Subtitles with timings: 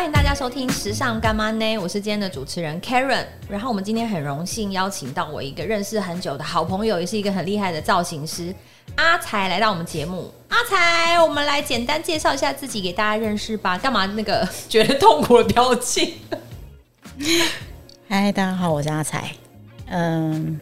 [0.00, 3.22] 欢迎大家收听《时尚干妈呢》，我是今天的主持人 Karen。
[3.50, 8.54] 然后我们今天很荣幸邀请到我一个认识很久的好朋友，也是一个很厉害的造型师
[8.94, 10.32] 阿才来到我们节目。
[10.48, 13.76] 阿才，我们来简单介绍一下自己给大家认识吧。
[13.76, 16.14] 干嘛那个 觉得痛苦的表情？
[18.08, 19.30] 嗨，大家好，我是阿才。
[19.88, 20.58] 嗯，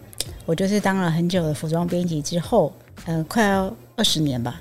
[0.47, 2.73] 我就是当了很久的服装编辑之后，
[3.07, 4.61] 嗯，快要二十年吧。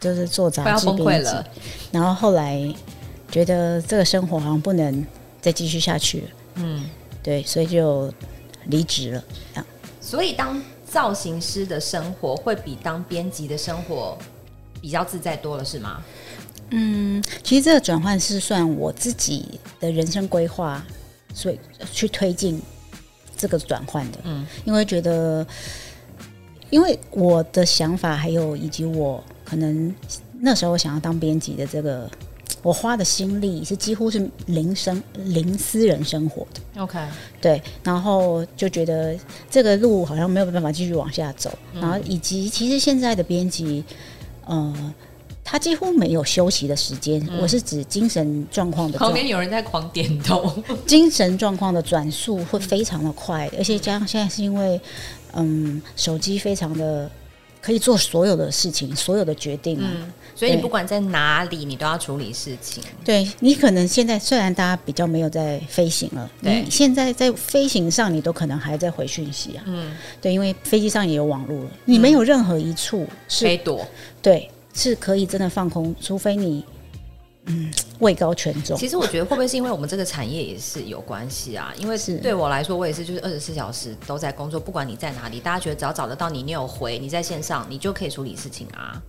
[0.00, 1.30] 就是做杂志编辑，
[1.90, 2.60] 然后后来
[3.30, 5.06] 觉得这个生活好像不能
[5.40, 6.88] 再继续下去了，嗯，
[7.22, 8.12] 对，所以就
[8.66, 9.24] 离职了。
[10.00, 14.16] 所以当造型师的生活会比当编辑的生活
[14.80, 16.02] 比较自在多了，是吗？
[16.70, 20.84] 嗯，其实这个转换是算我自己的人生规划，
[21.32, 21.58] 所以
[21.92, 22.60] 去推进
[23.36, 24.18] 这个转换的。
[24.24, 25.46] 嗯，因为觉得，
[26.70, 29.22] 因为我的想法还有以及我。
[29.46, 29.94] 可能
[30.40, 32.10] 那时候我想要当编辑的这个，
[32.62, 36.82] 我花的心力是几乎是零生零私人生活的。
[36.82, 36.98] OK，
[37.40, 39.14] 对，然后就觉得
[39.50, 43.84] 这个路好像没有办法继续往下走，嗯、然后以及其实现在的编辑，
[44.46, 44.94] 呃，
[45.44, 47.20] 他几乎没有休息的时间。
[47.30, 48.98] 嗯、我是指精神状况的。
[48.98, 50.50] 旁边有人在狂点头。
[50.86, 54.80] 精神状况的转速会非常的快，嗯、而且加上现在是因为，
[55.34, 57.10] 嗯，手机非常的。
[57.64, 62.84] 可以做所有的事情，所有的决定，嗯，所以你不管在哪里，你都要处理事情。
[63.02, 73.86] 对，你可能现在虽然大家比较没有在飞行了，对，你现在在飞行上，你都可能还在回讯息啊，嗯，对，因为飞机上也有网络了，你没有任何一处是可以躲，
[74.20, 76.62] 对，是可以真的放空，除非你。
[77.46, 78.74] 嗯，位高权重。
[78.74, 81.74] 其实我觉得会不会是因为我们这个产业也是有关系啊？
[81.78, 89.02] 因为是对我来说，我也是就是二十四小时都在工作，不管你在哪里，大家觉得只要找得到你，你有回，你在线上，你就可以处理事情啊。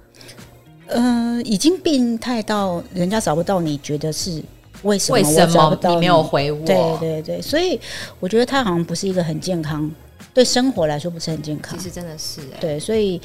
[0.88, 4.44] 嗯、呃，已经病态到人家找不到，你觉得是
[4.84, 5.18] 为什么？
[5.18, 6.66] 为什么你没有回我？
[6.66, 7.80] 对对对，所以
[8.20, 9.90] 我觉得他好像不是一个很健康，
[10.34, 11.78] 对生活来说不是很健康。
[11.78, 13.22] 其实真的是、欸，对，所以。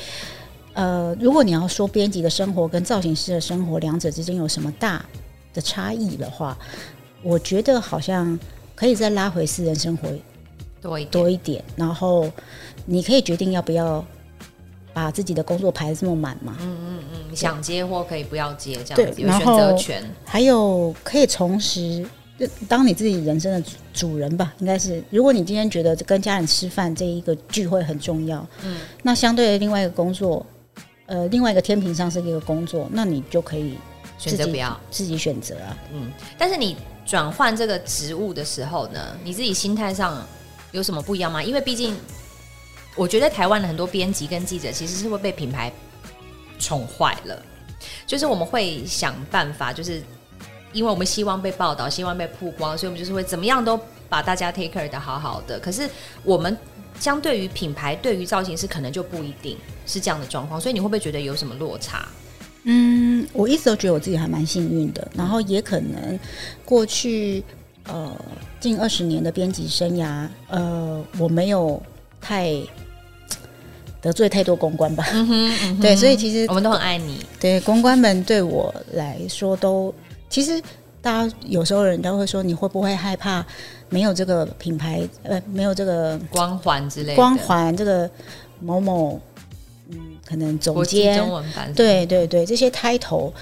[0.80, 5.04] 呃，如果你要说编辑的生活跟造型师的生活两者之间有什么大
[5.52, 6.56] 的差异的话，
[7.22, 8.38] 我觉得好像
[8.74, 10.08] 可以再拉回私人生活
[10.80, 12.26] 多一多一点，然后
[12.86, 14.02] 你可以决定要不要
[14.94, 16.56] 把自己的工作排得这么满嘛。
[16.60, 20.02] 嗯嗯嗯，想接或可以不要接，这样子有选择权。
[20.24, 22.02] 还有可以重拾
[22.66, 25.04] 当你自己人生的主人吧，应该是。
[25.10, 30.46] 如果你今天觉得跟家人吃饭这一个聚会很重要，嗯，那相对的另外一个工作。
[31.10, 33.76] 呃，另外一个天平上是一个工作，那你就可以
[34.16, 35.76] 选择不要自己选择啊。
[35.92, 40.24] 嗯，但是你转换这个职务的时候呢，你自己心态上
[40.70, 41.42] 有什么不一样吗？
[41.42, 41.96] 因为毕竟
[42.94, 45.72] 我觉得台湾的很多编辑跟记者其实是会被品牌
[46.60, 47.42] 宠坏了，
[48.06, 50.00] 就是我们会想办法，就是
[50.72, 53.76] 因为我们希望被报道，希望被曝光，所以我们就是会怎么样都
[54.08, 55.58] 把大家 take care 的好好的。
[55.58, 55.90] 可是
[56.22, 56.56] 我们。
[57.00, 59.56] 相对于品牌，对于造型师可能就不一定
[59.86, 62.06] 是这样的状况，所以你会不会觉得有什么落差？
[62.64, 66.20] 嗯，我一直都觉得我自己还蛮幸运的，然后也可能
[66.64, 67.42] 过去
[67.88, 68.14] 呃
[68.60, 71.82] 近二十年的编辑生涯，呃，我没有
[72.20, 72.54] 太
[74.02, 75.04] 得罪太多公关吧。
[75.12, 77.24] 嗯哼，嗯哼，对，所以其实我们都很爱你。
[77.40, 79.92] 对，公关们对我来说都
[80.28, 80.62] 其实。
[81.02, 83.42] 大家有时候人家会说，你会不会害怕
[83.90, 87.16] 没有这个品牌呃，没有这个光环之类的。
[87.16, 88.08] 光环这个
[88.60, 89.20] 某某
[89.90, 93.32] 嗯，可能总监中文版对对对这些 title，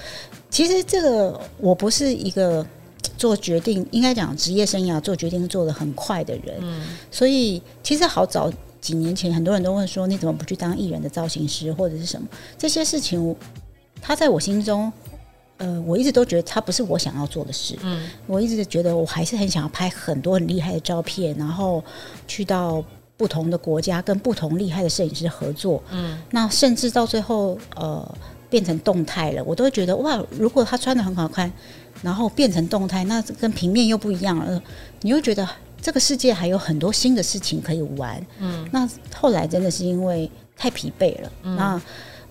[0.49, 2.65] 其实这个我不是一个
[3.17, 12.27] 做决定，应该讲职业生涯做决定做的很快的人，嗯，所以其实好早几年前很多人都问说，你怎么不去当艺人的造型师或者是什么？
[12.57, 13.35] 这些事情，
[14.01, 14.91] 他在我心中。
[15.59, 17.77] 呃，我一直都觉得它不是我想要做的事。
[17.83, 21.83] 嗯，我一直觉得我还是很想要拍很多很厉害的照片，然后
[22.27, 22.81] 去到
[23.17, 25.83] 不同的国家跟不同厉害的摄影师合作。
[25.91, 28.17] 嗯，那甚至到最后呃
[28.49, 31.51] 变成动态了，我都会觉得哇，如果他穿的很好看，
[32.01, 34.63] 然后变成动态，那跟平面又不一样了。
[35.01, 35.45] 你又觉得
[35.81, 38.25] 这个世界还有很多新的事情可以玩。
[38.39, 41.31] 嗯，那后来真的是因为太疲惫了。
[41.43, 41.81] 嗯，那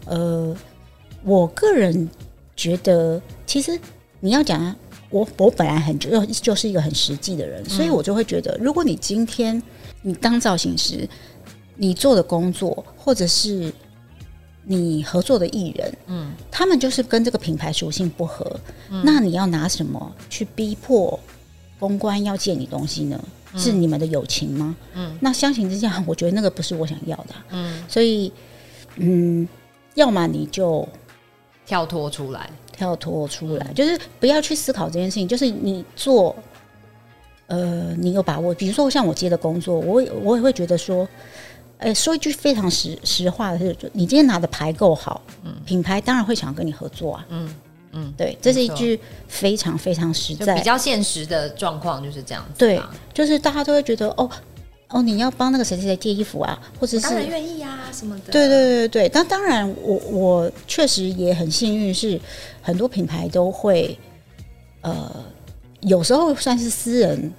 [0.06, 0.56] 呃，
[1.22, 2.08] 我个人。
[2.58, 3.78] 觉得其实
[4.18, 4.74] 你要讲
[5.10, 9.62] 我，我本来很就就是一个很实际的人，所以我就会觉得，如果你今天
[10.02, 11.08] 你当造型师，
[11.76, 13.72] 你做的工作，或者是
[14.64, 18.44] 你合作的艺人，嗯，他们就是跟这个品牌属性不合，
[19.04, 21.18] 那你要拿什么去逼迫
[21.78, 23.24] 公关要借你东西呢？
[23.54, 24.76] 是你们的友情吗？
[24.94, 28.32] 嗯，那相形之下，我觉得那个不是我想要的，嗯，所以
[28.96, 29.48] 嗯，
[29.94, 30.86] 要么你就。
[31.68, 36.34] 跳脱出来，跳脱出来，就是不要去思考这件事情，就是你做，
[37.46, 38.54] 呃，你有把握。
[38.54, 41.06] 比如说像我接的工作，我我也会觉得说，
[41.76, 47.54] 哎，说一句非常实实话的是，你今天拿的牌够好，嗯，品牌当然会想跟你合作啊，嗯
[47.92, 52.58] 嗯，对，这是一句非常非常实在、比较现实的状况，就是这样子。
[52.58, 52.80] 对，
[53.12, 54.26] 就是大家都会觉得哦。
[54.90, 58.32] 哦，你要帮那个谁谁谁借衣服啊，或者是当然愿意啊，什么的。
[58.32, 62.18] 对对对对，但当然我我确实也很幸运，是
[62.62, 63.98] 很多品牌都会，
[64.80, 65.14] 呃，
[65.80, 67.30] 有时候算是私人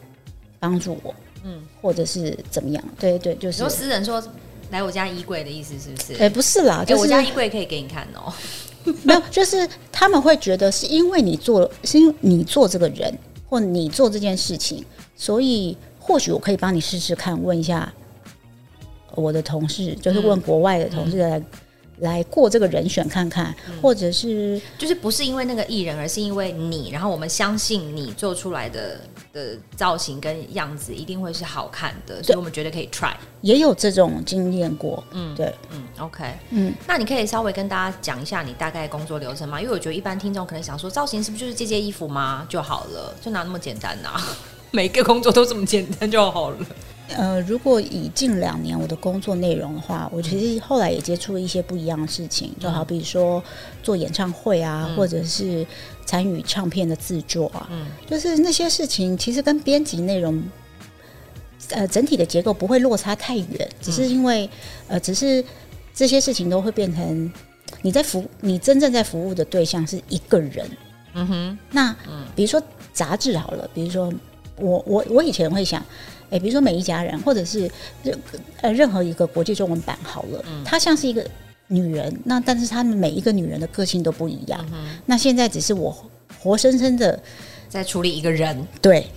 [0.60, 2.84] 帮助我，嗯，或者是怎么样？
[3.00, 4.24] 对对，就是说私人说
[4.70, 6.22] 来我家衣柜的意思是不是？
[6.22, 8.32] 哎，不是啦，就是、我家衣柜可以给你看哦。
[9.02, 13.12] 没有，就是他们会觉得是因为你做，是因为你做这个人，
[13.50, 14.86] 或你做这件事情，
[15.16, 15.76] 所以。
[16.10, 17.94] 或许我可以帮你试试看，问一下
[19.14, 21.46] 我的同事，就是问国外的同事来、嗯、
[22.00, 29.00] 来过这个人选看看，嗯、或者是就是不是因为那个艺人，而是因为你，然后我们相信你做出来的
[29.32, 33.14] 的造型跟样子一定会是好看的，所以我们觉得可以 try。
[33.42, 39.62] 也有这种经验过，嗯，对，嗯，OK，嗯，那你可以稍微跟大家讲一下你大概工作流程吗？
[39.62, 44.38] 因为我觉得一般听众可能想说，造型是不是就是借借衣服吗就好了，就哪那么简单呐、啊？
[44.72, 46.58] 每个工作都这么简单就好了。
[47.18, 53.44] 呃，如果以近两年我的工作内容的话，我其实后来也接触了一些不一样的事情，就好比说
[53.82, 55.66] 做演唱会啊，嗯、或者是
[56.06, 60.40] 参与唱片的制作啊，嗯，就是那些事情其实跟编辑内容，
[61.70, 64.48] 呃，整体的结构不会落差太远，只是因为
[64.88, 65.44] 呃，只是
[65.96, 67.34] 这些事情都会变成
[67.82, 70.70] 你在服，你真正在服务的对象是一个人。
[71.16, 71.96] 嗯哼，那
[72.36, 72.62] 比如说
[72.94, 74.14] 杂志好了，比如说。
[74.60, 75.82] 我我我以前会想，
[76.24, 77.70] 哎、欸，比如说每一家人，或者是
[78.04, 78.20] 任
[78.62, 81.26] 呃任何一个国际中文版好了，嗯、她像是一个
[81.68, 84.64] 女人，那但是她们每一个女人的个性都不一样。
[84.72, 85.96] 嗯、那现在只是我
[86.42, 87.20] 活生生的
[87.68, 89.08] 在处理一个人，对，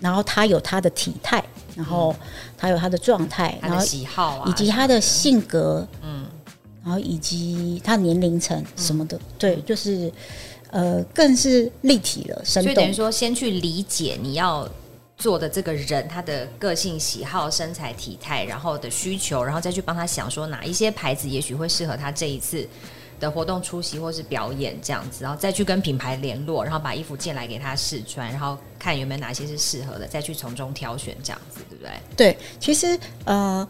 [0.00, 1.44] 然后她有她的体态，
[1.74, 2.14] 然后
[2.56, 6.24] 她有她的状态，然后喜好啊，以及她的性格，嗯，
[6.82, 10.10] 然后以及她年龄层什么的，嗯、对，就是
[10.70, 12.72] 呃更是立体了，生动。
[12.72, 14.68] 所以等于说，先去理解你要。
[15.24, 22.68] 做的这个人，他的个性、喜好、身材、体态，然后的需求，然后再去帮他想说哪一些牌子也许会适合他这一次
[23.18, 31.90] 的活动出席或是表演这样子，然后再去跟品牌联络，然后把衣服进来给他试穿，然后看有没有哪些是适合的，再去从中挑选这样子，对不对？
[32.14, 33.66] 对，其实呃，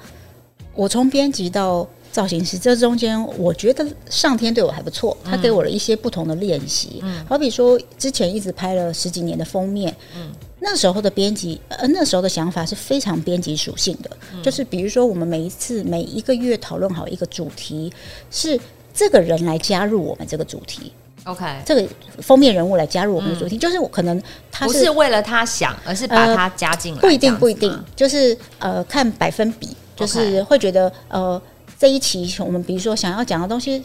[0.75, 10.31] 我从编辑到造型师这中间，我觉得上天对我还不错，他给我了一些不同的练习，嗯，好比说之前一直拍了十几年的封面，嗯。
[10.61, 17.93] 那时候的编辑，呃，那时候的想法是非常编辑属性的，嗯、就是比如说，我们每一次每一个月讨论好一个主题，
[18.31, 18.58] 是
[18.94, 20.90] 这个人来加入我们这个主题
[21.25, 21.87] ，OK，这个
[22.22, 31.40] 封面人物来加入我们的主题，嗯、就是我可能他是不是为了他想，而是把他加进来，不一定不一定，就是呃看百分比，就是会觉得呃
[31.84, 33.82] 这一期我们比如说想要讲的东西。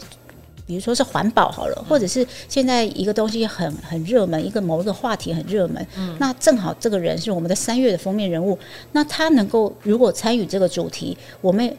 [0.66, 8.56] 比如说是环保好了，或者是现在一个东西很很热门，一个某一个话题很热门，嗯，那正好这个人是我们的三月的封面人物，
[8.92, 11.76] 那他能够如果参与这个主题，我们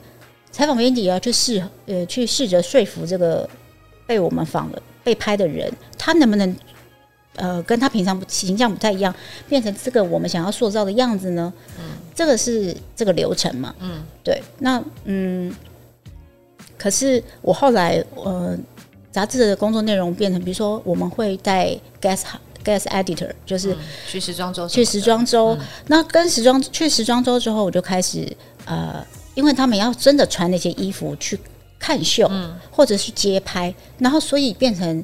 [0.51, 3.50] 采访编辑也要去试呃去试着说服这个
[4.06, 6.54] 被我们访的被拍的人，他能不能
[7.37, 9.16] 呃跟他平常形象不太一样，
[9.47, 11.54] 变成这个我们想要塑造的样子呢？
[11.80, 13.73] 嗯，这个是这个流程嘛？
[13.80, 15.49] 嗯，对，那嗯，
[16.81, 18.57] 可是我后来呃。
[19.14, 22.21] 杂志的工作内容变成，比如说我们会带 guest
[22.64, 23.76] guest editor，就是
[24.07, 25.57] 去时装周，去时装周。
[25.88, 28.26] 那跟时装去时装周之后，我就开始
[28.64, 31.38] 呃，因为他们要真的穿那些衣服去
[31.78, 35.04] 看秀，嗯、或者是街拍，然后所以变成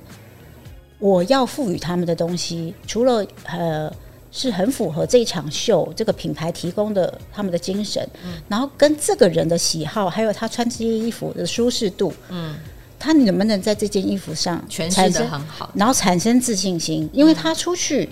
[1.00, 3.91] 我要赋予他们的东西，除了呃
[4.38, 12.56] 是很符合这一场秀这个品牌提供的他们的精神，嗯、然后跟这个人的喜好，还有他穿这件衣服的舒适度，嗯。
[13.00, 17.08] 他能不能在这件衣服上诠释的很好，然后产生自信心？
[17.13, 18.10] 因为他出去，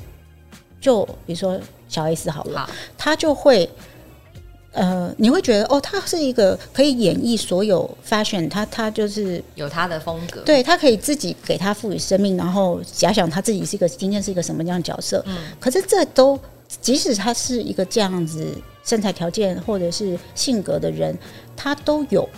[0.80, 3.68] 就比如说小 S 好了，好他就会，
[4.76, 15.24] 呃，你会觉得哦，他是一个可以演绎所有 fashion，他他就是有他的风格，对，他可以自己给他赋予生命，然后假想他自己是一个今天是一个什么样的角色。
[15.26, 16.40] 嗯，可是这都，
[16.82, 18.54] 即使他是一个这样子
[18.84, 21.18] 身材条件或者是性格的人，
[21.56, 22.30] 他都有。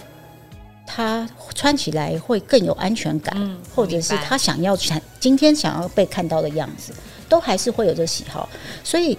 [0.90, 6.94] 他穿起来会更有安全感，嗯、或者是他想要穿今天想要被看到的样子，
[7.28, 8.48] 都还是会有这喜好。
[8.86, 9.18] 所以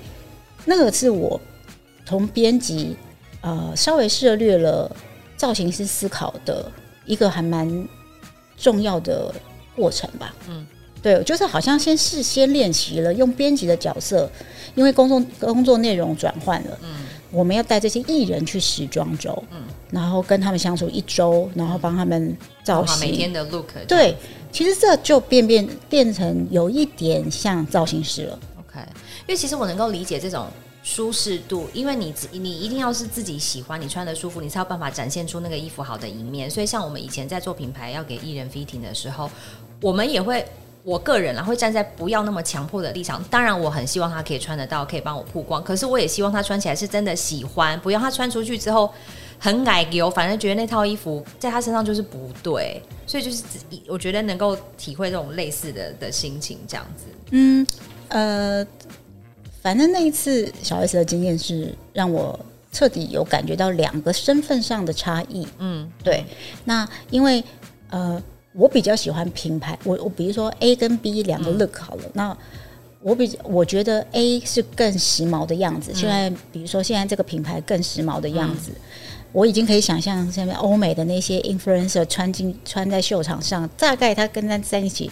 [0.65, 1.39] 那个是我
[2.07, 2.97] 从编辑
[3.40, 4.90] 呃稍微涉略了
[5.37, 6.71] 造型师思考的
[7.04, 7.88] 一个还蛮
[8.57, 9.33] 重要的
[9.76, 10.35] 过程吧。
[10.49, 10.66] 嗯，
[11.00, 14.28] 对，就是好像先事先练习了，用编辑的角色，
[14.75, 16.88] 因为工作工作内容转换了，嗯，
[17.30, 24.16] 我们要带这些艺人去时装周，嗯，然后跟他们相处一周，然后帮他们造型，每天的 look，对，
[24.50, 28.80] 其实这就变变变成有一点像造型师了，OK，
[29.21, 30.47] 因为其实我能够理解这种。
[30.90, 36.50] 舒适度，因为你你一定要是自己喜欢，你穿的舒服，你才有办法展现出那个衣服好的一面。
[36.50, 39.30] 所以，像我们以前在做品牌要给艺人 fitting 的时候，
[39.83, 40.42] 我们也会，
[40.83, 43.23] 我个人啊会站在不要那么强迫的立场。
[43.25, 45.62] 当然，我很希望他可以穿得到，可以帮我曝光。
[45.62, 48.90] 可是，我也希望他穿起来是真的喜欢，不要他穿出去之后
[49.38, 52.83] 很矮油，反正觉得那套衣服在他身上就是不对。
[53.07, 53.45] 所以，就是
[53.87, 57.04] 我觉得能够体会这种类似的的心情，这样子。
[57.33, 57.66] 嗯，
[58.09, 58.66] 呃。
[59.61, 62.38] 反正那一次小 S 的经验是让我
[62.73, 65.47] 彻底有感觉到两个身份上的差异。
[65.59, 66.25] 嗯，对。
[66.65, 67.43] 那因为
[67.91, 68.23] 呃，
[68.53, 72.38] 我比较喜欢品牌，我我比如说 A 跟 B 两个 look 好了，嗯、那
[73.00, 75.93] 我比我觉得 A 是更时髦的样子。
[75.95, 78.81] 现在、嗯、比如说现在这个品牌更时髦的样子，嗯、
[79.33, 85.11] 我已经可以想象现在欧美的那些 influencer 穿进穿在秀场上，大概他跟他在一起。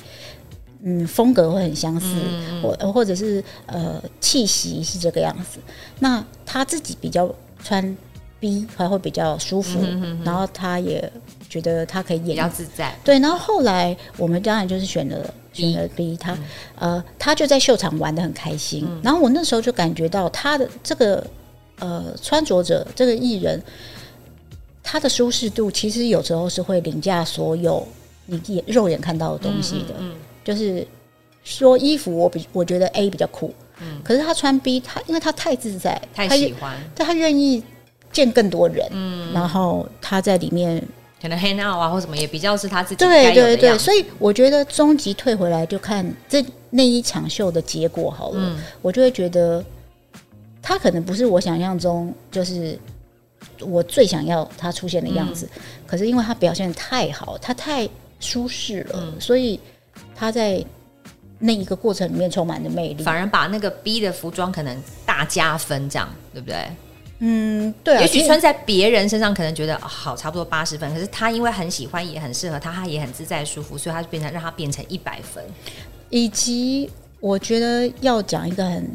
[0.89, 2.07] 嗯，风格会很相似，
[2.63, 5.59] 或、嗯、或者是呃气息是这个样子。
[5.99, 7.29] 那他自己比较
[7.61, 7.97] 穿
[8.39, 11.13] B 还会比较舒服，嗯、哼哼然后他也
[11.51, 12.97] 觉得他可以演比较自在。
[13.03, 18.85] 对，然后后来我们当然就是选了选了 B，他、嗯、呃他就在秀场玩的很开心。
[18.89, 21.27] 嗯、然后我那时候就感觉到他的这个
[21.81, 23.61] 呃穿着者这个艺人，
[24.85, 27.85] 他的舒适度其实有时候是会凌驾所有
[28.27, 29.97] 你眼肉眼看到的东西的。
[29.99, 30.15] 嗯嗯
[30.47, 30.87] 就是
[31.43, 37.61] 说衣服，我比我觉得 A 比较酷，嗯，可是他穿 B，他因为他太自在，太喜欢，他他愿意
[38.13, 40.81] 见更多人，嗯，然后他在里面
[41.21, 49.65] 可能 hang out 啊或什么也比较是他自己对对对，所以我觉得终极退回来就看这那一场秀的结果好了，嗯，我就会觉得
[50.63, 52.79] 他可能不是我想象中就是
[53.61, 57.89] 我最想要他出现的样子，嗯，可是因为他表现得太好，他太
[58.21, 59.59] 舒适了，嗯，所以。
[60.17, 60.65] 他在
[61.39, 66.67] 那一个过程里面充满了魅力，反而把那个 B 的服装可能大加分，这样对不对？
[67.19, 68.01] 嗯，对啊。
[68.01, 75.45] 也许穿在别人身上可能觉得、哦、好，差不多八十分，可是他因为很喜欢，也很适合他，他也很自在舒服，所以他就变成让他变成一百分。
[76.09, 78.91] 以及我觉得要讲一个很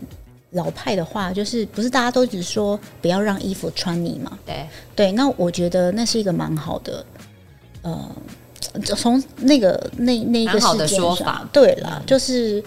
[0.51, 4.37] 老派的话，就是不是大家都只说不要让衣服穿你嘛？
[4.45, 7.05] 对对，那我觉得那是一个蛮好的，
[7.83, 8.15] 呃。
[8.95, 12.63] 从那个那那一个事件上，对了，就是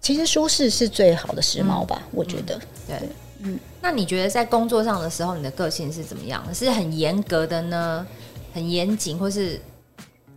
[0.00, 2.58] 其实舒适是最好的时髦吧，我觉得。
[2.86, 2.96] 对，
[3.40, 6.42] 嗯，那你觉得在工作上的时候，你的个性是怎么样？
[6.54, 8.06] 是很严格的呢，
[8.52, 9.60] 很严谨，或是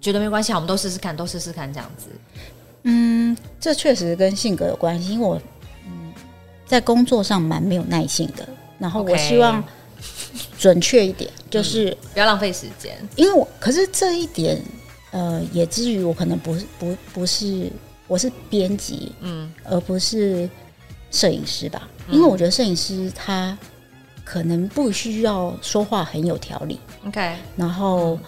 [0.01, 2.07] 觉得没关系，我们都试试看，都试试看这样子？
[2.83, 5.41] 嗯，这确实跟性格有关系，因为我
[5.85, 6.13] 嗯
[6.65, 8.47] 在工作上蛮没有耐性的，
[8.77, 9.63] 然后我希望。
[10.57, 12.97] 准确一点，就是、嗯、不要浪费时间。
[13.15, 14.61] 因为我可是这一点，
[15.11, 17.71] 呃，也至于我可能不是不不是
[18.07, 20.49] 我是编辑，嗯，而不是
[21.11, 21.87] 摄影师吧。
[22.07, 23.57] 嗯、因为我觉得摄影师他
[24.23, 27.35] 可能不需要说话很有条理，OK。
[27.55, 28.19] 然后，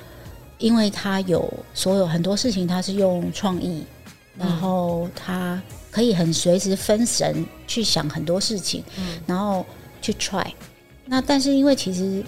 [0.58, 3.84] 因为他有所有很多事情，他是用创意，
[4.38, 5.62] 然后他
[5.92, 9.66] 可以很随时分神去想很多事情，嗯，然后
[10.02, 10.46] 去 try。
[11.12, 12.24] 那但是因为其实，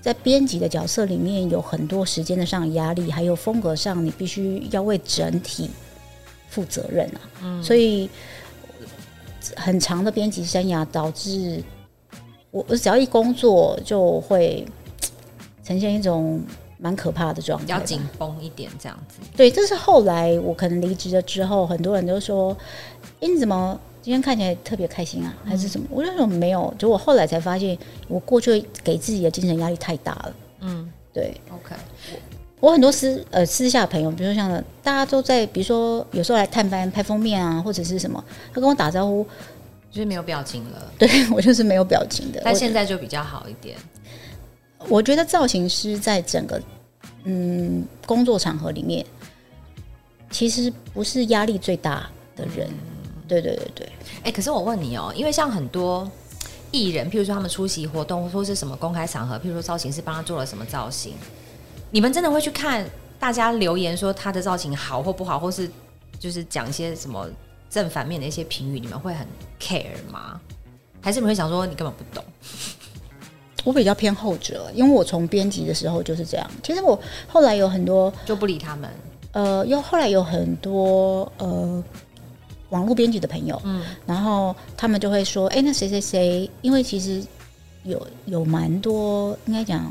[0.00, 5.70] 在编辑的角色里面有很多时间的上压力，还有风格上，你必须要为整体
[6.48, 7.20] 负责任啊。
[7.44, 8.10] 嗯，所以
[9.56, 11.62] 很长的编辑生涯导致
[12.50, 14.66] 我，我只要一工作就会
[15.62, 16.42] 呈现一种
[16.78, 19.20] 蛮可怕的状态，比较紧绷一点这样子。
[19.36, 22.56] 对，这是后来我可能离职了之后，很多人都说
[23.20, 25.86] ：“欸，你怎么？”今天看起来特别开心啊，还是什么？
[25.88, 27.78] 我那种没有，就我后来才发现，
[28.08, 30.34] 我过去给自己的精神压力太大了。
[30.60, 31.40] 嗯，对。
[31.50, 31.76] OK，
[32.58, 34.50] 我，我很多私呃私下朋友，比如说像
[34.82, 39.24] 大家都在，比如说有时候来探班拍封面啊，或者是什么，他跟我打招呼，
[39.92, 40.90] 就是没有表情了。
[40.98, 42.42] 对，我就是没有表情的。
[42.44, 43.76] 但现在就比较好一点。
[44.88, 46.60] 我觉得造型师在整个
[47.22, 49.06] 嗯工作场合里面，
[50.28, 52.66] 其实不是压力最大的人。
[52.68, 52.91] 嗯
[53.40, 53.86] 对对对对，
[54.16, 56.10] 哎、欸，可是我问你哦，因为像很多
[56.70, 61.14] 艺人，譬如说他们出席活动，或是什么公开场合，譬如说造型师帮他做了什么造型，
[61.90, 62.84] 你们真的会去看
[63.18, 65.70] 大家留言说他的造型好或不好，或是
[66.18, 67.26] 就是讲一些什么
[67.70, 69.26] 正反面的一些评语，你们会很
[69.58, 70.38] care 吗？
[71.00, 72.22] 还是你们会想说你根本不懂？
[73.64, 76.50] 我比较偏后者，因为我从编辑的时候就是这样。
[76.62, 78.90] 其实我后来有很多就不理他们。
[79.32, 81.82] 呃，又后来有很多呃
[82.72, 87.24] 网络编辑的朋友，嗯，然后他们就会说，哎，那谁谁谁，因为其实
[87.84, 89.90] 有有蛮多应该讲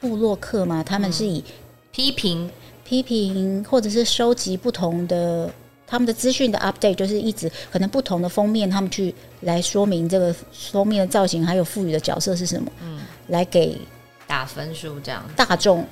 [0.00, 1.44] 布洛克嘛，他们是以
[1.92, 2.50] 批评。
[2.88, 5.52] 批评或者是收集不同的。
[5.86, 10.34] 他们的资讯的 update 就是一直可能不同的封面，他们去来说明这个
[10.72, 13.78] 封面的造型，还有赋予的角色是什么，嗯，来给
[14.26, 15.22] 打分数这样。
[15.36, 15.86] 大众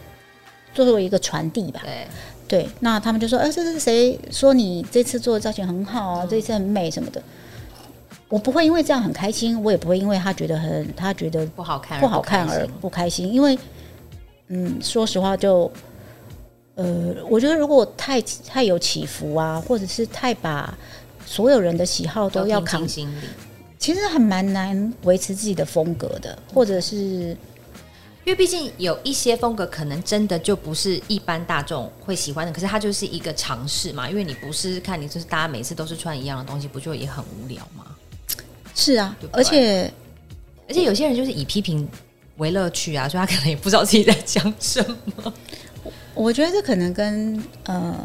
[0.73, 1.83] 作为一个传递吧。
[1.85, 2.07] 对
[2.49, 6.25] 对，那他们就说，哎、欸，这是谁说你这次做的造型很好啊？
[6.25, 7.23] 嗯、这次很美什么的。
[8.29, 13.59] 我不会因为这样很开心，我也不会因为他觉得很他觉得不好看不好看而不开心，因为
[14.49, 15.71] 嗯，说实话就。
[16.79, 20.77] 呃，我觉得如果太太有起伏啊，或者是太把
[21.25, 22.87] 所有人的喜好都要扛
[23.79, 27.35] 其实很蛮难维持自己的风格的，或者是
[28.27, 34.11] 因为毕竟有一些风格可能真的就不是一般大众会喜欢的，可是它就是一个尝试嘛。
[34.11, 37.87] 因为你不是看你就是大家每次都是穿一样的东西，不就也很无聊吗？
[38.75, 39.89] 是啊，而且
[40.69, 41.89] 而且有些人就是以批评
[42.39, 45.33] 为乐趣啊，所以他可能也不知道自己在讲什么。
[46.13, 47.97] 我觉得这可能跟呃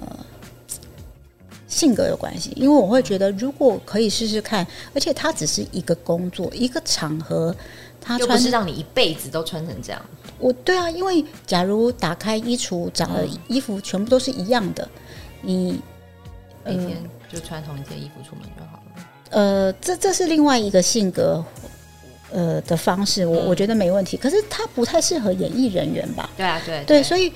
[1.68, 7.56] 性格有关系，因为我会觉得如果可以试试看，而且它只是一个工作，一个场合，
[8.02, 10.02] 它就不是让你一辈子都穿成这样。
[10.40, 14.90] 我对啊，因为假如打开衣橱，长的衣服全部都是一样的，
[15.42, 15.80] 你
[16.66, 16.98] 每天
[17.32, 19.08] 就穿同一件衣服出门就好了。
[19.30, 21.42] 呃，这这是另外一个性格
[22.32, 24.18] 呃的方式，我我觉得没问题。
[24.18, 26.30] 可是他不太适合演艺人员吧？
[26.36, 27.32] 对啊，对对，对，所以。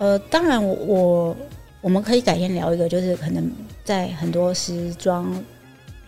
[0.00, 1.36] 呃，当然，我我
[1.80, 3.50] 我们可以改天聊一个，就是可能
[3.82, 5.26] 在很多时装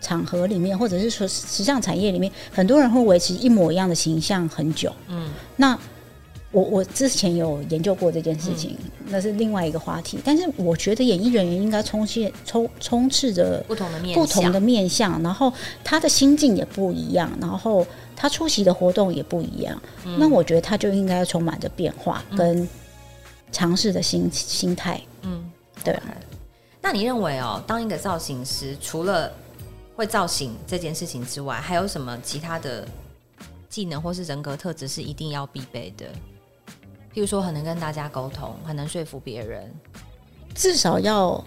[0.01, 4.91] 场合里面，或者是说时尚产业里面，很多人会维持一模一样的形象很久。
[5.07, 5.77] 嗯，那
[6.51, 10.19] 我我之前有研究过这件事情，嗯、那是另外一个话题。
[10.25, 19.81] 但是我觉得演艺人员应该充现充充斥着不同的面不同的面相，然后他的心境也不一样，然后他出席的活动也不一样。
[20.05, 22.67] 嗯、那我觉得他就应该充满着变化跟。
[23.53, 25.51] 尝试的心心态，嗯，
[25.83, 25.93] 对。
[26.81, 29.29] 那你认为哦，当一个造型师，除了
[30.01, 32.87] 会造型这件事情之外，还有什么其他的
[33.69, 36.07] 技能或是人格特质是一定要必备的？
[37.13, 39.71] 譬如说，很能跟大家沟通，很能说服别人，
[40.55, 41.43] 至少要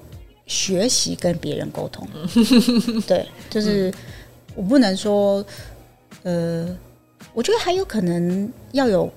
[0.47, 2.07] 学习跟别人沟通。
[3.09, 3.93] 对，就是
[4.55, 5.45] 我不能说，
[6.23, 6.79] 呃，
[7.33, 9.13] 我觉得还有可能要有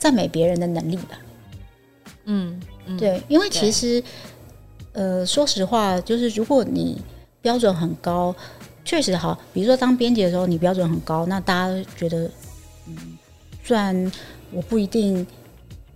[0.00, 1.20] 赞美别人的能力吧。
[2.24, 4.02] 嗯，嗯对，因为其实，
[4.94, 7.00] 呃，说实话，就是如果你
[7.44, 8.34] 标准很高，
[8.86, 9.38] 确实好。
[9.52, 12.28] 比如说当编辑的时候，你标准很高，那大家觉得，
[12.88, 12.96] 嗯，
[13.62, 14.10] 虽然
[14.50, 15.26] 我不一定，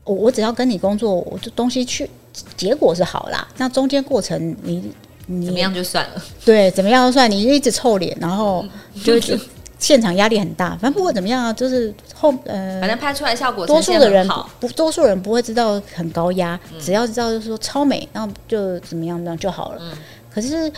[0.05, 2.09] 我我只要跟你工作，我这东西去
[2.55, 3.49] 结果是好啦。
[3.57, 4.93] 那中间过程你
[5.25, 8.63] 你怎么样就算了，对，怎么样就算，你一直臭脸，然后
[9.03, 9.41] 就是。
[9.81, 19.79] 现场压力很大，反正不管怎么样啊，就是后呃，反正拍出来效果，多数的人不，多数人不会知道很高压，嗯、只要知道就是说超美，然后就怎么样那样就好了。
[19.81, 19.93] 嗯、
[20.35, 20.69] 可是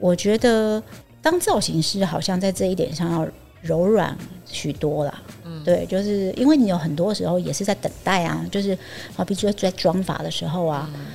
[0.00, 0.82] 我觉得
[1.22, 3.28] 当造型师好像在这一点上要
[3.60, 5.22] 柔软许多啦。
[5.44, 8.76] 嗯，对，就是因为你有很多时候也是在等待啊，就是
[9.14, 11.06] 好比说在妆法的时候啊、嗯，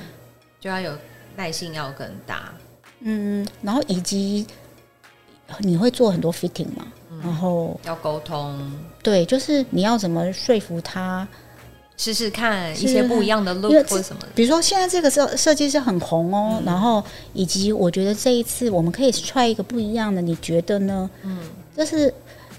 [0.60, 0.92] 就要有
[1.36, 2.52] 耐性要更大。
[3.00, 4.46] 嗯，然后以及
[5.58, 6.86] 你会做很多 fitting 嘛。
[7.22, 8.60] 然后要沟通，
[9.02, 11.26] 对，就是你要怎么说服他
[11.96, 14.22] 试试看一些不一样的 look 或什么。
[14.34, 21.08] 比如说现在这个设设计师很红哦，嗯、然后以及我觉得这一次我们可以 try 一个不一样的，你觉得呢？
[21.22, 21.38] 嗯，
[21.76, 22.12] 就是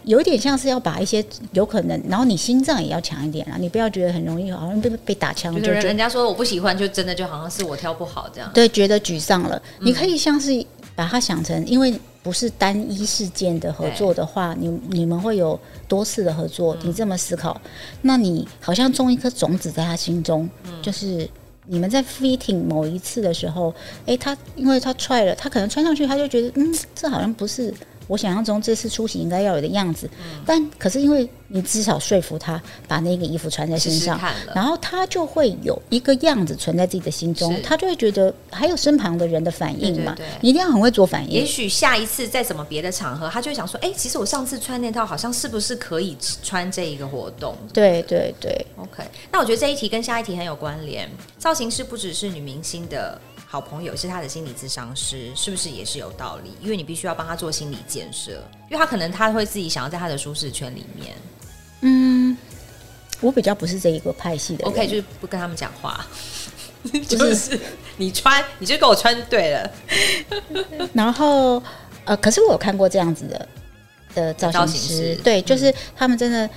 [0.04, 9.62] 有一点像是要把一些有可能，然后你心脏也要强一点啊，你不要觉得很容易好像被被打枪，就人家说我不喜欢，就真的就好像是我挑不好这样，对，觉得沮丧了。
[9.80, 10.66] 嗯、你可以像是
[10.98, 11.98] 把它想成，因为。
[12.24, 15.58] 不是单一事件的合作的话，你你们会有
[15.88, 16.76] 多次的合作。
[16.82, 17.62] 嗯、你这么思考，
[18.02, 21.26] 那你好像种一颗种子在他心中，嗯、就是
[21.68, 27.74] 你们在 fitting 某一次的时候，哎、欸，他因为他 try 了，他可能穿上去，他就觉得，嗯，这好像不是。
[28.08, 41.32] 我想象中这次出行应该要有的样子，嗯、但可是因为你至少说服他把那个衣服穿在身上，试试然后他就会有一个样子存在自己的心中，他就会觉得还有身旁的人的反应嘛，对对对，你一定要很会做反应。
[41.32, 47.58] 也许下一次在什么别的场合，他就会想说，哎、欸，其实我上次穿那套好像是不是可以穿这一个活动？
[47.74, 49.04] 对对对，OK。
[49.32, 53.20] 那我觉得这一题跟下一题很有关联，造型师不只是女明星的。
[53.50, 56.52] 好朋友是他的心理咨商师，是不是也是有道理？
[56.62, 58.32] 因为你必须要帮他做心理建设，
[58.70, 61.16] 因为他可能他会自己想要在他的舒适圈里面。
[61.80, 62.38] 嗯，
[63.22, 66.06] 我比较不是这一个派系的，OK，就是不跟他们讲话，
[67.08, 67.58] 就是
[67.96, 69.72] 你穿你就给我穿对了。
[70.94, 71.64] 然后
[72.04, 73.48] 呃，可是我有看过这样子的
[74.14, 76.50] 的造型师，对，就是他们真的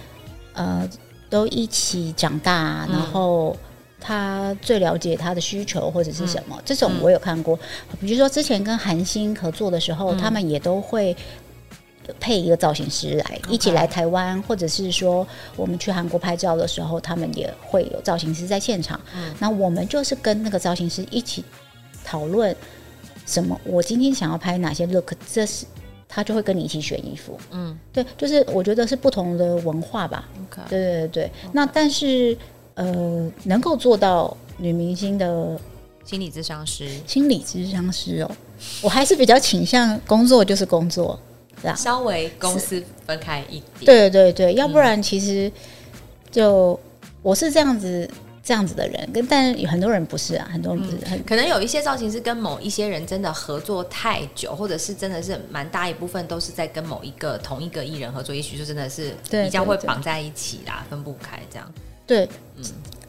[0.54, 0.90] 呃
[1.28, 3.56] 都一起长大，嗯、然后
[4.00, 7.58] 他最了解他的需求或者是什么，嗯、这种我有看过。
[8.00, 11.16] 比如说之前跟韩星合作的时候，嗯、他们也都会。
[12.18, 19.00] 配一个造型师来.一起来台湾，或者是说我们去韩国拍照的时候，他们也会有造型师在现场。
[19.14, 21.44] 嗯，那我们就是跟那个造型师一起
[22.04, 22.56] 讨论
[23.26, 25.64] 什么，我今天想要拍哪些 look，这是
[26.08, 27.38] 他就会跟你一起选衣服。
[27.52, 30.28] 嗯，对，就是我觉得是不同的文化吧。
[30.68, 32.36] 对对对.那但是
[32.80, 35.60] 呃，能够做到女明星的
[36.02, 38.30] 心理咨商师，心理咨商师哦，
[38.80, 41.20] 我还是比较倾向工作就是工作。
[41.76, 45.52] 稍微公司分开一点，对对对，要不然其实
[46.30, 46.80] 就
[47.20, 48.08] 我是这样子
[48.42, 61.70] 这样子的人，跟但是很多人不是啊，很多人不是很，可能有一些造型师跟某一些人真的合作太久，或者是真的是蛮大一部分都是在跟某一个同一个艺人合作，也许就真的是比较会绑在一起啦，分不开这样。
[62.10, 62.64] 对，嗯。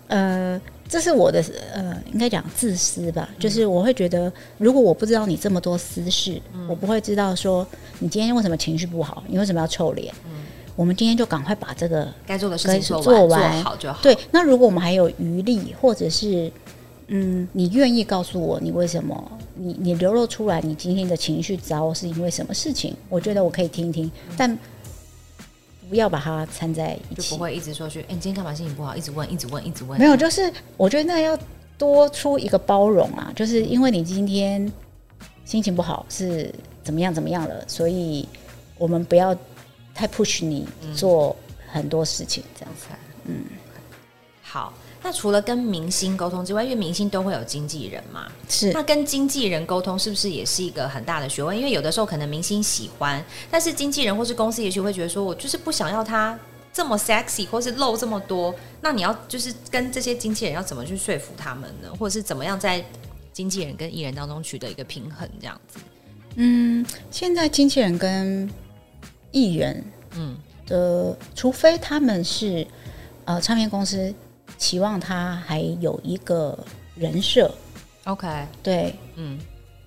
[0.07, 1.41] 呃，这是我的
[1.73, 7.65] 呃，应该讲自私吧，嗯、就是我会觉得，如果我不知道你这么多私事，嗯、我不会知道说
[7.99, 10.13] 你今天为什么情绪不好，你为什么要臭脸？
[10.25, 10.31] 嗯，
[10.75, 13.99] 我们今天就赶快把这个该做的事情做完，做完做好就好。
[14.03, 16.51] 对，那如果我们还有余力，或者是
[17.07, 22.93] 嗯，你愿意告诉我你为什么，你你流露出来你今天的情绪糟是因为什么事情？
[23.07, 24.59] 我觉得我可以听听，嗯、但。
[25.91, 27.99] 不要把它掺在一起，就不会一直说去。
[28.03, 28.95] 哎、欸，你今天干嘛心情不好？
[28.95, 29.99] 一直问，一直问，一直问。
[29.99, 31.37] 没有，就是我觉得那要
[31.77, 34.71] 多出一个包容啊，就是因为你今天
[35.43, 36.49] 心情不好是
[36.81, 38.25] 怎么样怎么样了，所以
[38.77, 39.35] 我们不要
[39.93, 41.35] 太 push 你做
[41.67, 42.87] 很多事情，这样子。
[43.25, 43.43] 嗯，
[44.41, 44.73] 好。
[45.03, 48.71] 那除了跟明星沟通之外，因为明星都会有经纪人嘛，是。
[48.71, 51.57] 那跟经纪人沟通是不是也是一个很大的学问？
[51.57, 56.37] 因为有的时候可能明星喜欢，但是经纪人或是公司也许会觉得说，我就是不想要他
[56.71, 58.53] 这么 sexy，或是露这么多。
[58.79, 61.89] 那你要就是跟这些经纪人要怎么去说服他们呢？
[61.97, 62.85] 或者是怎么样在
[63.33, 65.27] 经纪人跟艺人当中取得一个平衡？
[65.39, 65.79] 这样子。
[66.35, 68.47] 嗯，现在经纪人跟
[69.31, 69.83] 艺人，
[70.15, 70.37] 嗯
[70.67, 72.67] 的，除非他们是
[73.25, 74.13] 呃唱片公司。
[74.61, 76.55] 期望他还有一个
[76.93, 77.51] 人设
[78.03, 79.39] ，OK，对，嗯，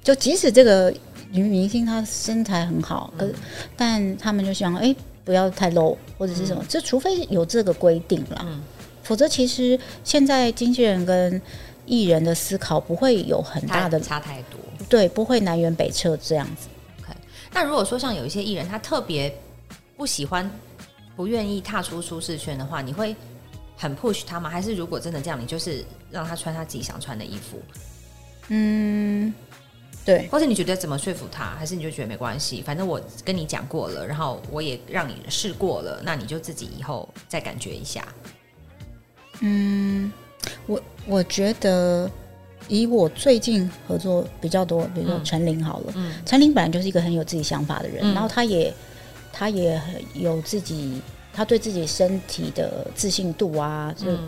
[0.03, 0.93] 就即使这个
[1.31, 3.31] 女明星她身材很好，可
[3.77, 8.61] 但他们就想，哎、欸，不要太 low 或者是什么，这、嗯、除非有这个规定了，嗯、
[9.05, 11.41] 否则其实现在经纪人跟
[11.87, 14.59] 艺人的思考不会有很大的差太多，
[14.89, 16.67] 对，不会南辕北辙这样子。
[17.01, 17.17] OK，
[17.53, 19.33] 那如果说像有一些艺人他特别
[19.97, 20.51] 不喜欢、
[21.15, 23.15] 不愿意踏出舒适圈的话，你会？
[23.77, 24.49] 很 push 他吗？
[24.49, 27.61] 还是如果真的这样，你就是让他穿他自己想穿的衣服？
[28.49, 29.35] 嗯，
[30.05, 30.29] 对。
[30.29, 31.45] 或者你觉得怎么说服他？
[31.59, 32.63] 还是你就觉得没关系？
[32.63, 38.07] 反正我跟你讲过了，然后我也让你试过了，那你就自己以后再感觉一下。
[39.41, 40.13] 嗯，
[40.67, 42.09] 我我觉得
[42.69, 48.73] 以我最近合作比较多，比如说陈琳好了，嗯，陈琳本来就是一个很有自己想法的人，嗯、然后他也
[49.33, 51.03] 他也很有自己。
[51.35, 54.27] 他对自己身体的自信度啊，就、嗯、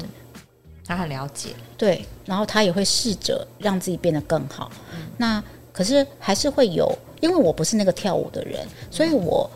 [0.84, 4.70] 他很了解，对，然后他也会试着让自己变得更好。
[4.92, 5.42] 嗯、那
[5.72, 9.48] 可是还是会有，因为我不是那个跳舞的人，所以我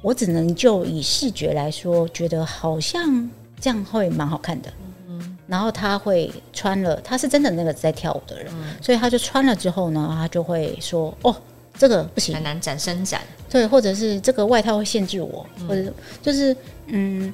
[0.00, 4.72] 我只能就以视觉来说，觉得好像这样会蛮好看的。
[5.06, 11.36] 嗯，然后他会穿了，他是真的那个在跳舞的人，嗯、所以他就穿了之后呢，他就会说：“哦。”
[11.76, 13.20] 这个不行，很难展伸展。
[13.50, 16.56] 对，或者是这个外套会限制我，嗯、或者就是
[16.86, 17.32] 嗯，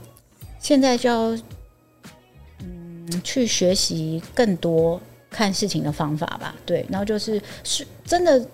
[0.59, 1.39] 现在就要
[2.59, 5.01] 嗯去学习更多
[5.31, 6.55] 看事情的方法吧。
[6.67, 8.47] 对，然后就是是真的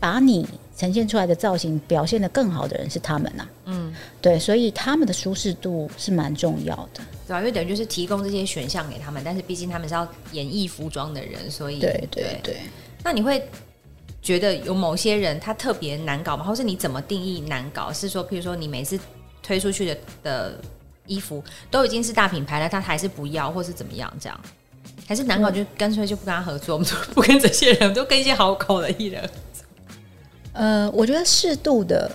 [0.00, 3.50] 把你呈现出来的造型表现的更好的人是他们呐、啊。
[3.66, 7.38] 嗯，对，所以他们的舒适度是蛮重要的，对吧？
[7.40, 12.54] 因为等于就是提供这些选项给他们，但是毕竟他们是要演绎服装的人，所以对对对。
[12.54, 12.56] 对
[13.02, 13.46] 那你会？
[14.26, 16.42] 觉得有某些人他特别难搞吗？
[16.42, 17.92] 或是你怎么定义难搞？
[17.92, 18.98] 是说，譬如说你每次
[19.40, 20.60] 推出去的的
[21.06, 24.12] 衣服都已经是大品牌了，他还是不要，或是怎么样？
[24.18, 24.40] 这样
[25.06, 29.30] 还是难搞，就干脆就不跟他合作，我们都不跟这些人，都跟一些好口的艺人。
[30.54, 32.10] 呃，我觉得适度的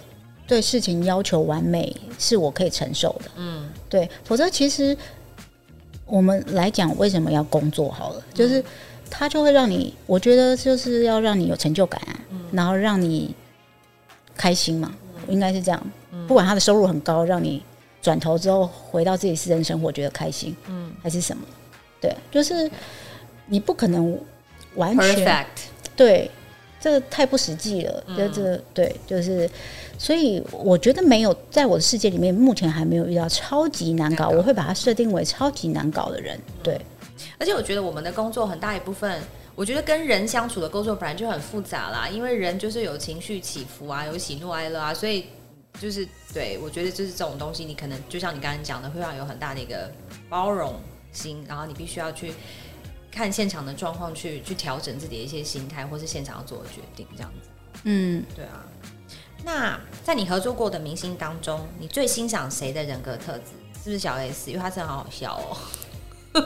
[0.46, 3.32] 对事情要求完美是我可以承受的。
[3.38, 4.98] 嗯，对，否则其实
[6.06, 7.90] 我们来讲，为什么要工作？
[7.90, 8.60] 好了，就是。
[8.60, 8.66] 嗯
[9.12, 13.36] 他就会让你，我觉得就是要让你有成就感，啊，嗯、然后让你
[14.36, 14.92] 开心嘛，
[15.28, 15.92] 嗯、应该是这样。
[16.12, 17.62] 嗯、不管他的收入很高，让你
[18.02, 21.44] 转头之后回到自己私人生活觉得开心，嗯，还是什么？
[22.00, 22.72] 对，就是
[23.46, 24.18] 你不可能
[24.76, 25.46] 完全 Perfect
[25.96, 26.32] 对，
[26.80, 28.04] 这个太不实际了。
[28.18, 29.48] 就这个对，就是，
[30.00, 36.40] 所以我觉得没有在我的世界里面，目前还没有遇到超级难搞，我会把它设定为超级难搞的人。
[36.64, 36.82] 对，
[37.38, 39.22] 而且我觉得我们的工作很大一部分，
[39.56, 45.28] 我觉得跟人相处的工作本来就很复杂啦，因为人就是有情绪起伏啊，有喜怒哀乐啊，所以
[45.80, 49.92] 就是对我觉得就是这种东西，你可能就像你刚才讲的，会让有很大的一个
[50.30, 50.80] 包容
[51.12, 52.34] 心，然后你必须要去。
[53.14, 57.50] 看现场的状况去去调整自己的一些心态，或是现场要做的决定，这样子。
[57.84, 58.66] 嗯，对啊。
[59.44, 63.52] 那在你合作过的明星当中，你最欣赏谁的人格特质？
[63.84, 64.50] 是不是小 S？
[64.50, 65.38] 因为他真的好好笑
[66.34, 66.46] 哦。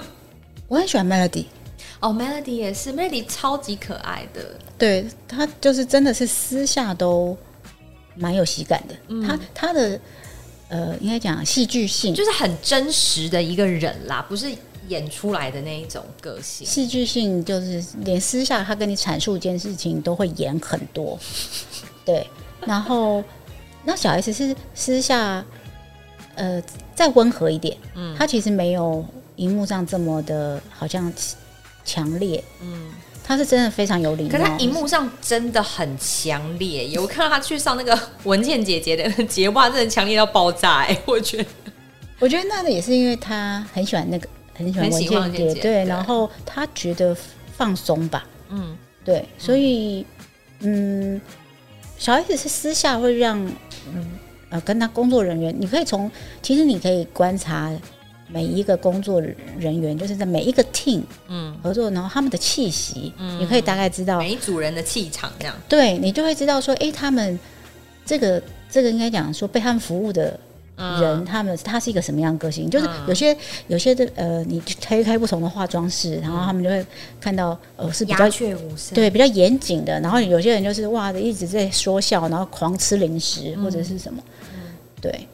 [0.67, 1.45] 我很喜欢 Melody。
[1.99, 4.41] 哦，Melody 也是，Melody 超级可爱的。
[4.77, 7.37] 对，他就是真的是私下都
[8.15, 8.95] 蛮有喜感的。
[9.07, 9.99] 嗯、他他的
[10.69, 14.51] 呃，应该讲戏剧性，就是很真实的一个人啦，不是。
[14.87, 21.17] 演出来的那一种个性，戏剧性就是连私下他跟你阐述一件事情都会演很多，
[22.05, 22.27] 对。
[22.67, 23.23] 然后
[23.83, 25.43] 那小 S 是私下
[26.35, 26.61] 呃
[26.93, 29.03] 再温和一点，嗯，他其实没有
[29.37, 31.11] 荧幕上这么的好像
[31.83, 32.91] 强烈，嗯，
[33.23, 34.29] 他是真的非常有礼貌。
[34.29, 40.97] 可是他荧幕上真的很强烈，有看到他去上那个文倩姐姐的 节目，真的强烈到爆炸哎！
[41.05, 41.45] 我觉得，
[42.19, 44.27] 我觉得那个也是因为他很喜欢那个。
[44.57, 47.13] 很喜欢文倩姐，对，对，然后他觉得
[47.57, 50.05] 放松吧，嗯，对，所以，
[50.59, 51.19] 嗯，
[51.97, 53.37] 小 S 是私下会让，
[53.93, 54.11] 嗯，
[54.47, 56.09] 呃，跟他工作人员，你可以从，
[56.41, 57.69] 其实你可以观察
[58.27, 59.21] 每一个工作
[59.57, 64.17] 人员，就是在每一个 team，嗯，合作，然后他们的气息，嗯，你可以大概知道。
[64.19, 67.39] 每一组人的气场，这样，对，你就会知道说，哎，他们
[68.05, 70.39] 这个这个应该讲说被他们服务的。
[70.99, 72.69] 人他们他是一个什么样的个性？
[72.69, 76.85] 就是有些有些的呃，你推开不同的化妆室，然后他们就会
[77.17, 78.29] 看到呃是比较
[78.93, 84.21] 对比较严谨的，然后有些人就是哇的一直在说笑，然后狂吃零食或者是什么，
[84.99, 85.25] 对，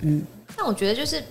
[0.00, 0.24] 嗯。
[0.56, 1.22] 那我觉得就是，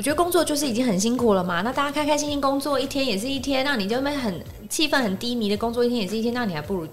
[0.00, 1.60] 我觉得工作就是已经很辛苦了嘛。
[1.60, 6.88] 那大家开开心心工作一天也是一天，那你就会很气氛很低迷的工作一天也是一天，那你还不如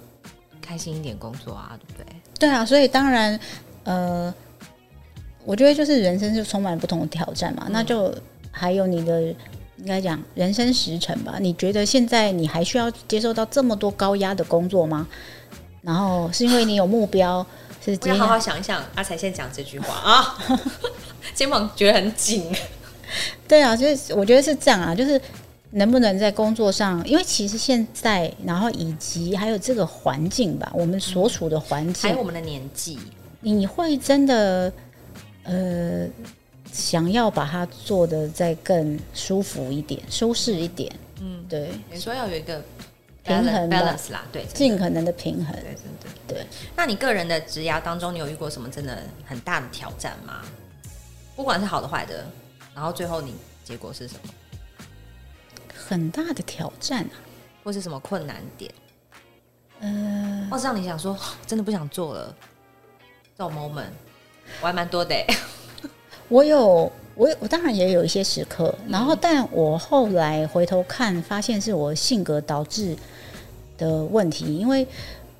[0.61, 2.21] 开心一点工作啊，对不对？
[2.37, 3.39] 对啊，所以当然
[3.85, 4.33] 呃。
[5.45, 8.13] 我觉得就是人生就充满不同的挑战嘛，嗯、那就
[8.51, 9.21] 还有你的
[9.77, 11.37] 应该讲人生时辰吧。
[11.39, 15.07] 你觉得现在你还需要接受到这么多高压的工作吗？
[15.81, 17.47] 然后是因为你有目标，
[17.81, 18.83] 是我要好好想一想。
[18.95, 20.37] 阿才先讲这句话啊，
[21.33, 22.53] 肩膀觉得很紧。
[23.47, 25.19] 对啊，就是我觉得是这样啊，就是
[25.71, 32.97] 能不能在工作上，因为其实现在，然后以及还有这个环境吧，我们所处的环境，还有我们的年纪，
[33.41, 34.71] 你会真的。
[35.49, 36.05] 呃，
[36.73, 41.69] 想要把它做的再更舒服一点、舒适一点，嗯，对。
[41.89, 42.61] 你说要有一个
[43.23, 45.73] 平衡 balance 啦，对，尽可能的平衡，对，
[46.27, 46.47] 对对。
[46.75, 50.41] 那你个人的职涯当中，你有遇过什么真的很大的挑战吗？
[51.37, 52.25] 不管是好的坏的，
[52.77, 53.33] 然后最后你
[53.65, 54.29] 结果是什么？
[55.75, 57.17] 很大的挑战啊，
[57.63, 58.71] 或是什么困难点？
[59.79, 62.35] 嗯、呃，或是让你想说真的不想做了。
[63.35, 63.89] 这种 moment。
[64.61, 65.15] 我还蛮多的，
[66.29, 72.95] 我有，我我当然也有一些时刻，然后，但我后来回头看，发现是我性格导致
[73.75, 74.87] 的问题，因为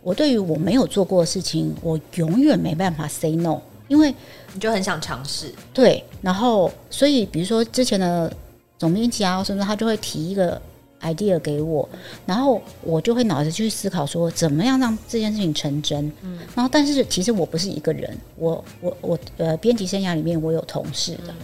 [0.02, 4.14] 我对于我没有做过的事情，我永远没办法 say no，因为
[4.54, 8.32] 你就很想尝试，对，然后，所以比如说之前的
[8.78, 10.62] 总编辑啊，甚至他就会提一个。
[11.02, 11.88] idea 给我，
[12.26, 16.12] 然后我就会脑子去思考说，怎么样让这件事情成真。
[16.24, 21.36] 嗯，然后但是其实我不是一个人，我我我呃，编辑生涯里面我有同事的，嗯、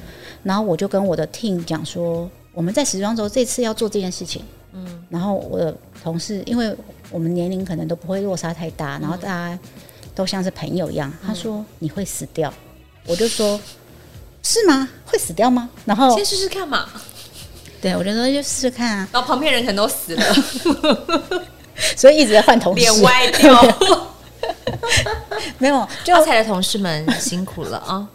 [0.41, 4.41] 然后我就跟我的 team 讲说，我们在时装周这次要做这件事情。
[4.71, 6.75] 嗯，然后我的同事，因为
[7.11, 9.59] 我们年龄可能都不会落差太大，然后大家
[10.15, 12.53] 都像是朋友一样，他说你会死掉，
[13.05, 13.59] 我就说，
[14.41, 14.87] 是吗？
[15.05, 15.69] 会死掉吗？
[15.85, 16.87] 然后先试试看嘛。
[17.81, 19.09] 对，我就说就试试看啊。
[19.11, 20.35] 然后旁边人可能都死了，
[21.97, 23.77] 所以一直在换同事，脸歪掉。
[25.57, 28.07] 没有，就阿财的同事们辛苦了啊。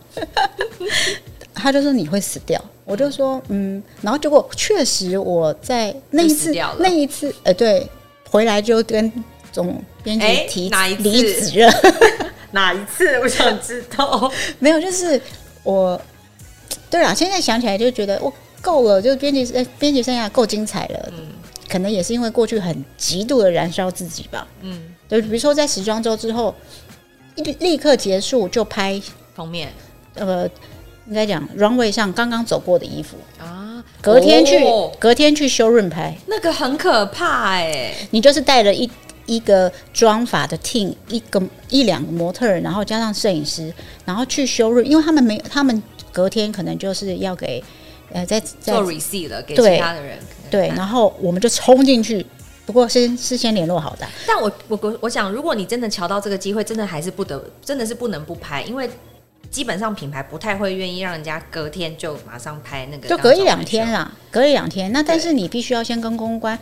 [1.55, 7.87] 他就说你会死掉，我就说嗯，然后结果确实我在那一次那一次，呃，对，
[8.31, 9.13] 回来就跟
[9.65, 11.73] 总编辑提离职了。
[12.53, 13.19] 哪一次？
[13.21, 14.31] 我想知道。
[14.61, 15.21] 没有，就是
[15.65, 16.01] 我。
[16.89, 18.33] 对了，现在想起来就觉得我。
[18.61, 21.09] 够了，就是编辑，呃，编辑生涯够精彩了。
[21.13, 21.29] 嗯，
[21.69, 24.47] 可能也是因为过去很极度的燃烧自己吧。
[24.63, 26.53] 嗯，对，比如说在时装周之后，
[27.37, 29.01] 立立刻结束就拍
[29.35, 29.73] 封面。
[30.15, 30.45] 呃，
[31.07, 34.59] 应该讲 runway 上刚刚走过的衣服啊，隔天去，
[34.99, 38.91] 隔天去修润拍，那个很可怕哎、你就是带了一
[39.29, 43.73] 一个妆法的 team，一个一两个模特儿，然后加上摄影师，
[44.05, 47.63] 然后去 showroom，因为他们没，他们隔天可能就是要给
[48.13, 50.19] 呃在，在做 receipt 了，给其他的人。
[50.51, 52.27] 对，然后我们就冲进去，
[52.67, 54.07] 不过先事先联络好的。
[54.27, 58.91] 但我我我我想，如果你真的瞧到这个机会，真的还是不得，真的是不能不拍，因为。
[59.51, 64.93] 基本上品牌不太会愿意让人家隔天就马上拍那个，就隔一两天啦，隔一两天。
[64.93, 66.59] 那但是你必须要先跟公关，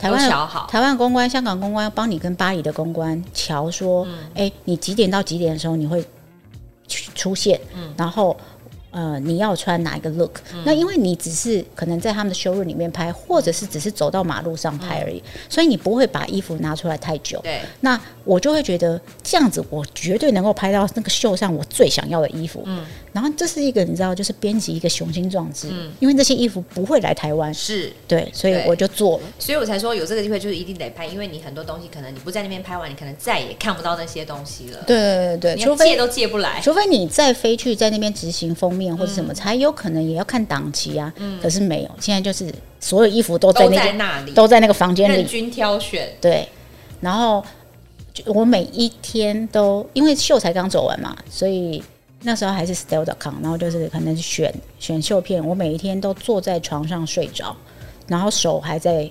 [0.00, 6.04] 台湾好，台湾公关、香港公关要帮你跟巴黎的公关乔说，哎、嗯欸，你几点到几点的时候你会
[6.88, 8.36] 出现，嗯、然后。
[8.92, 17.38] 呃，你要穿哪一个 look？、嗯、那因为你只是可能在他们的 showroom 里面拍，或者是只是走到马路上拍而已，嗯、所以你不会把衣服拿出来太久。
[17.44, 22.64] 对，那我就会觉得这样子，我绝对能够拍到那个秀上我最想要的衣服。
[22.66, 25.68] 嗯，然后这是一个你知道，就是编辑一个雄心壮志。
[25.70, 29.24] 嗯，因为这些衣服不会来台湾，是对，所以我就做了。
[29.38, 34.80] 所以我才说有这个机会就是一定得拍，因为你很多东西可能你不在那边拍完，你可能再也看不到那些东西了。
[34.84, 39.60] 对对对对，除非借都借不来，除非你再飞去在那边执行封面或者什么才。
[39.60, 46.08] 有可能也要看档期啊，嗯、可是没有，现在就是所有衣服都在那，那里，都在那个房间里，任君挑选。
[46.18, 46.48] 对，
[46.98, 47.44] 然后
[48.24, 51.82] 我每一天都因为秀才刚走完嘛，所以
[52.22, 57.56] 那时候还是 style.com，然后就是可能选选秀片，我每一天都坐在床上睡着，
[58.06, 59.10] 然后手还在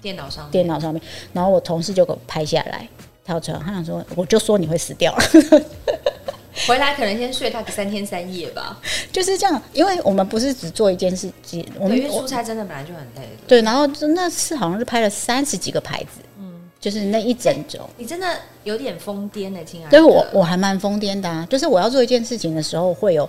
[0.00, 2.88] 电脑上，电脑上面，然后我同事就给我拍下来，
[3.24, 5.22] 跳出来，他想说，我就说你会死掉了。
[6.66, 8.76] 回来可能先睡他个三天三夜吧，
[9.12, 13.28] 就是这样，因为我们不是只做一件事情，我们因为出差真的本来就很累。
[13.46, 16.37] 对，然后那次好像是拍了三十几个牌子，嗯，
[16.80, 18.26] 就是那一整周，你真的
[18.64, 19.90] 有点疯癫的，亲爱的。
[19.90, 23.28] 对，我我还蛮疯癫的啊，就是我要做一件事情的时候，会有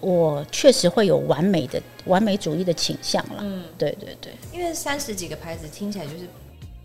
[0.00, 3.36] 我确实会有完美的完美主义的倾向了。
[3.40, 6.28] 嗯，对对对，因为三十几个牌子听起来就是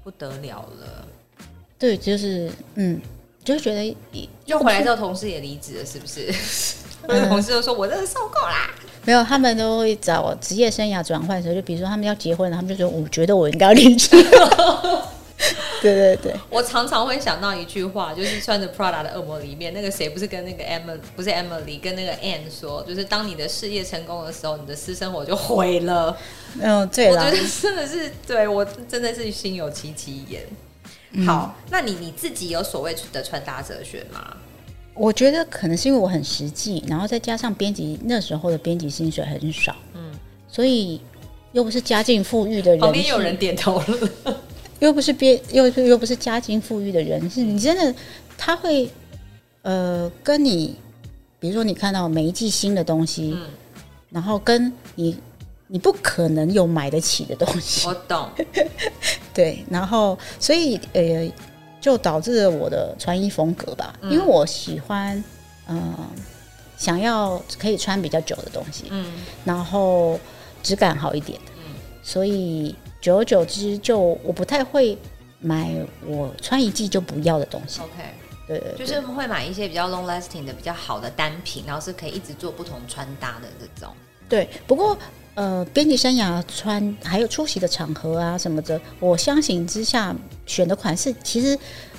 [0.04, 1.08] 不得了了。
[1.78, 3.02] 对，就是嗯。
[3.46, 3.98] 就觉得，
[4.46, 6.34] 就回来之后，同事也离职了，是不是？
[7.08, 14.16] 嗯、 同事都说：“我真的受够啦。”没有，他们都会找职业生涯转换的时候，就比如说他们要结婚了，他们就说：“我觉得我应该要离职。
[15.84, 26.18] ”对对对，我常常会想到一句话，就是穿着 Prada 的恶魔里面那个谁，不是跟那个 Emma 不是 Emily 跟那个 Anne 说，就是当你的事业成功的时候，你的私生活就毁了。
[26.62, 31.26] 嗯，对，我觉得真的是对我真的是心有戚戚焉。
[31.26, 34.36] 好，那你你自己有所谓的穿搭哲学吗？
[34.96, 40.12] 我觉得可能是因为我很实际，然后再加上编辑那时候的编辑薪水很少，嗯，
[40.48, 41.02] 所以
[41.52, 44.38] 又不是家境富裕的人，旁边有人点头了，
[44.80, 47.96] 又不是别又又不是家境富裕的人，是你真的
[48.38, 48.90] 他会
[49.62, 50.76] 呃跟你，
[51.40, 53.48] 比如说你看到每一季新的东西，嗯，
[54.10, 55.18] 然后跟你。
[55.68, 58.30] 你不可能有买得起的东西，我懂。
[59.34, 61.34] 对，然后所以呃，
[61.82, 65.18] 就导致了我的穿衣风格吧，嗯、因为我喜欢
[65.66, 66.10] 嗯、呃，
[66.78, 70.20] 想要可以穿比较久的东西，嗯，然后
[70.62, 74.98] 质感好一点的，嗯，所以久而久之，就我不太会
[75.40, 75.70] 买
[76.06, 77.82] 我穿一季就不要的东西。
[77.82, 77.92] OK，
[78.48, 83.94] 对，就是会买一些比较 long lasting 的、比较好的单品，然后是可以一直做不同穿搭的这种。
[84.30, 84.98] 对，不过。
[85.36, 91.58] 呃，编辑生涯穿还有出席的场合啊什么的，我相信之下选的款式，其实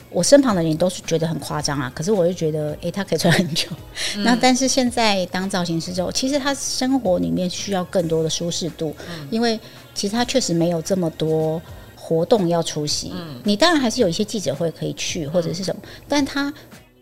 [0.08, 1.90] 我身旁的人都是觉得很夸张啊。
[1.92, 3.66] 可是我就觉得，哎，他可以穿很久。
[4.14, 9.58] 嗯、那但是现在当造型师之后，其实他生活里面需要更多的舒适度，嗯、因为
[9.94, 11.62] 其实他确实没有这么多
[11.96, 13.12] 活动要出席。
[13.14, 16.52] 嗯、你当然还是有一些记者会可以去或者是什么，嗯、但他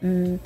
[0.00, 0.38] 嗯。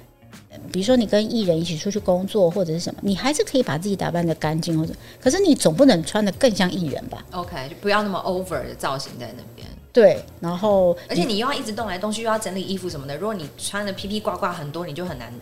[0.73, 9.67] 比如说你跟艺人一起出去工作或者是什么，你还是可以把自己打扮的干净或者，可是你总不能穿的更像艺人吧？OK，就不要那么 over 的造型在那边。
[9.93, 13.17] 对，然后而且你又要一直动来动去，又要整理衣服什么的。
[13.17, 15.33] 如果你穿的披披挂挂很多，你就很难。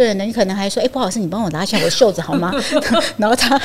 [0.00, 2.50] 对，那你可能还说，哎、欸，不好意思，你帮我拿一下我袖子好吗？
[3.18, 3.60] 然后他，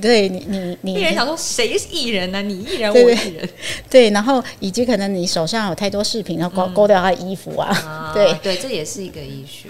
[0.00, 2.40] 对你，你，你，艺人想说谁是艺人呢、啊？
[2.40, 3.46] 你艺人，我艺人。
[3.90, 7.68] 对，然后以及可能你手上有太多饰品，然后勾勾掉他的衣服啊。
[7.68, 9.68] 啊对对，这也是一个 issue。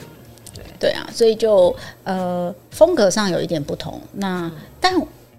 [0.78, 4.00] 对啊，所以就呃风格上有一点不同。
[4.12, 4.94] 那、嗯、但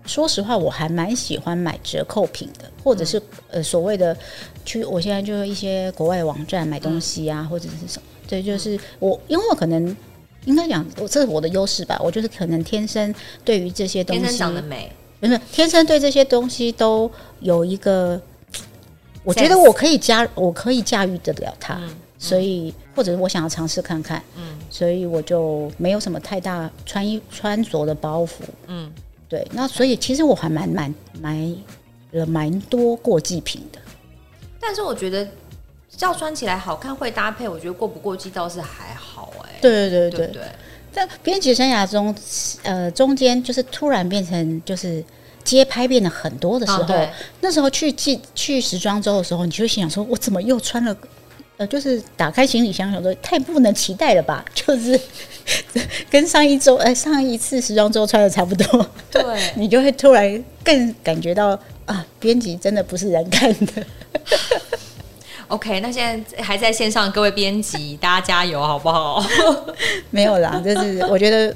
[0.05, 4.17] 说实话，我还蛮喜欢买折扣品的，或者是、嗯、呃所谓的
[4.65, 8.05] 去，我现在就是一些国外网站买东西啊，嗯、或者是什么。
[8.27, 9.95] 对，就是我因为我可能
[10.47, 11.99] 应该讲，我这是我的优势吧。
[12.03, 13.13] 我就是可能天生
[13.45, 18.19] 对于这些东西，天生长得美，不是天生对这些东西都有一个，
[19.23, 21.75] 我觉得我可以驾，我可以驾驭得了它。
[21.75, 21.89] 嗯
[22.19, 28.29] 所以，或者是我想要尝试看看，嗯，所以我就没有什么太大穿衣穿着的包袱，
[28.65, 28.91] 嗯，
[29.29, 30.91] 对，那所以其实我还蛮蛮
[31.21, 31.47] 买
[32.13, 33.79] 了蛮多过季品的。
[34.59, 35.27] 但是我觉得
[35.99, 39.61] 要穿起来好看会搭配，我觉得过不过季倒是还好哎、欸。
[39.61, 40.43] 对对对对，对，
[40.91, 42.15] 在编辑生涯中，
[42.63, 45.03] 呃，中间就是突然变成就是
[45.43, 47.09] 街拍变得很多的时候，哦、
[47.41, 50.95] 那时候去季去时装周的时候，你就会心想说：我怎么又穿了？
[51.57, 54.45] 呃，就是打开行李箱，想说太不能期待了吧？
[54.53, 54.99] 就是
[56.11, 58.87] 跟上一周呃上一次时装周穿的差不多。
[59.09, 59.23] 对，
[59.57, 63.83] 你就会突然更感觉到啊，编辑真的不是人干的。
[65.49, 69.23] OK，那现在还在线上各位编辑， 大家加油好不好？
[70.11, 71.55] 没有啦，就是我觉得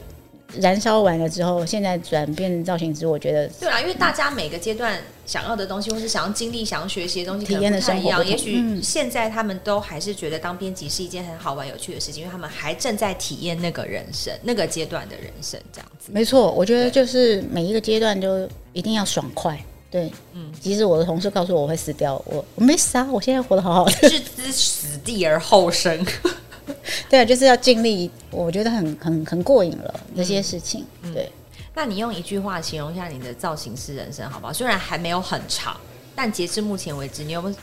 [0.57, 8.25] 燃烧完了之后，现在转变造型师，我觉得对啦，因为大家每个阶段想要的东西，或是想要经历、想要学习的东西，体验的生活不一样。
[8.25, 16.11] 也许现在他们都还是觉得当编辑是一件很好玩、有趣的事情，因为他们还正在体验那个人生、那个阶段的人生，这样子。
[16.13, 19.57] 没错，我觉得就是每一个阶段都一定要爽快。
[19.91, 26.05] 对，嗯，即使我的同事告诉我我会死掉，我我没死啊，我现在活得好好的，置之死地而后生。
[27.09, 30.85] 对啊，就是要尽力，我觉得很很很过瘾了这些事情。
[31.01, 31.29] 嗯、对，
[31.75, 34.53] 那你用一句话形容一下你的造型师人生好不好？
[34.53, 35.75] 虽然还没有很长，
[36.15, 37.55] 但截至目前为止，你有没有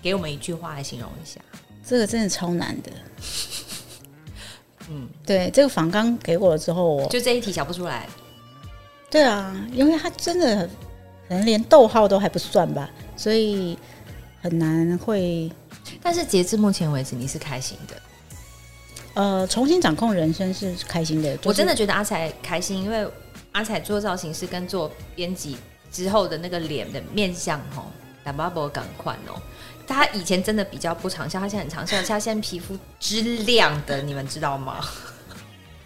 [0.00, 1.38] 给我们一句话来形容一下？
[1.86, 2.90] 这个真的超难的。
[4.88, 8.08] 嗯，对，这个房刚给我了之后，我就这一题想不出来。
[9.10, 10.66] 对啊，因为他真的。
[11.28, 13.78] 可能连逗号都还不算吧，所以
[14.40, 15.50] 很难会。
[16.02, 17.94] 但是截至目前为止，你是开心的。
[19.14, 21.36] 呃，重新掌控人生是开心的。
[21.36, 23.06] 就是、我真的觉得阿才开心，因为
[23.52, 25.56] 阿才做造型师跟做编辑
[25.90, 27.84] 之后的那个脸的面相哦，
[28.22, 29.40] 打巴波赶快哦。
[29.86, 34.84] 他以前真的比较不长效，他现在很长效，他现在皮肤之亮的，你们知道吗？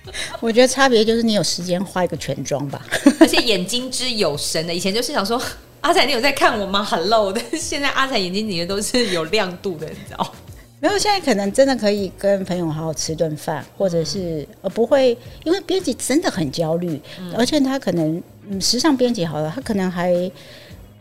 [0.40, 2.84] 我觉得差别就是你有时间画一个全妆吧，
[3.20, 4.74] 而且眼睛之有神的。
[4.74, 5.40] 以前就是想说
[5.80, 10.34] 阿财，你有在看我吗？Hello， 但是现在阿财眼睛里面都是有亮度的，你知道？
[10.80, 20.30] 没有，现在可能真的可以跟朋友好好吃顿饭，或者是呃不会，因为编辑真的很焦虑，嗯、而且他可能嗯时尚编辑好了，他可能还。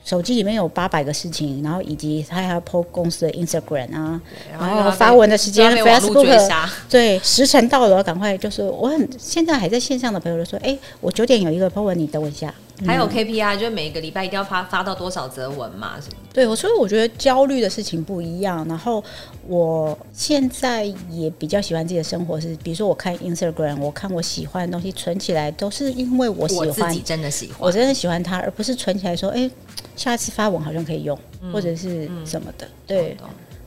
[0.04, 4.22] 手机里面有八百个事情，然后以及他还要 po 公司的 Instagram 啊，
[4.60, 6.49] 然后发文的时间 Facebook
[6.89, 12.54] 对时辰到了，赶快就是我很现在还在线上的朋友就说，哎，我九点有一个 po 文，你等我一下。
[12.86, 15.99] 还有 KPI，就是每一个礼拜一定要发发到多少则文嘛？
[15.99, 16.15] 什么？
[16.34, 18.67] 对，我所以我觉得焦虑的事情不一样。
[18.67, 19.03] 然后
[19.47, 29.49] 我现在也比较喜欢自己的生活，是比如说我看 Instagram，我看我喜欢的东西存起来，都是因为我喜欢，我自己真的喜欢，我真的喜欢它，而不是存起来说，哎，
[29.95, 32.65] 下次发文好像可以用，嗯、或者是什么的。
[32.65, 33.17] 嗯、对，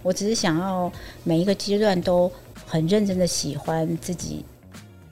[0.02, 0.90] 我只是想要
[1.22, 2.30] 每一个阶段都
[2.66, 4.44] 很认真的喜欢自己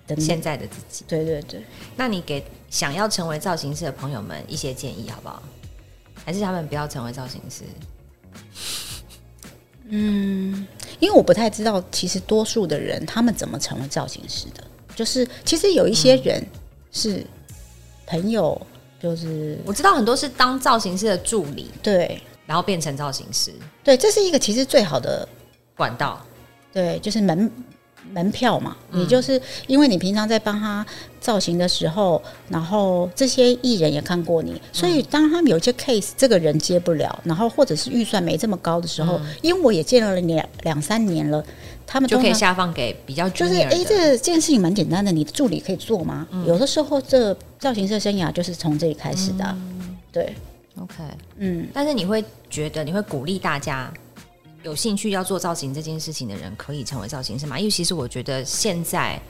[0.07, 1.05] 的现在的自己。
[1.07, 1.62] 对对对，
[1.96, 2.42] 那你给。
[2.73, 5.43] 想要成为造型师的朋友们，一些建议好不好？
[6.25, 7.64] 还是他们不要成为造型师？
[9.89, 10.66] 嗯，
[10.99, 14.64] 因为我不太知道，其实多数的人他们怎么成为造型师的？
[14.97, 16.43] 就是其实有一些人
[16.93, 17.23] 是
[18.07, 18.59] 朋友，
[18.99, 23.53] 就是我知道很多是当造型师的助理，对，然后变成造型师，
[23.85, 25.29] 对，这是一个其实最好的
[25.77, 26.25] 管道，
[26.73, 27.53] 对，就是门。
[28.12, 30.84] 门票嘛，你就是因为你平常在帮他
[31.20, 41.42] 造型的时候，然后这些艺人也看过你，所以当他们有一些 case，这个人接不了，然后或者是预算没这么高的时候，因为我也见了两两三年了，
[41.86, 46.26] 他们就可以下放给比较就是哎，这这件事情蛮简单的，你的助理可以做吗？
[46.46, 49.57] 有的时候这造型师生涯就是从这里开始的，
[50.11, 50.34] 对
[50.80, 50.94] ，OK，
[51.38, 53.92] 嗯，但是你会觉得你会鼓励大家。
[54.63, 57.59] 有兴趣要做造型这件事情的人，可以成为造型师吗？
[57.59, 59.21] 因为其实我觉得现在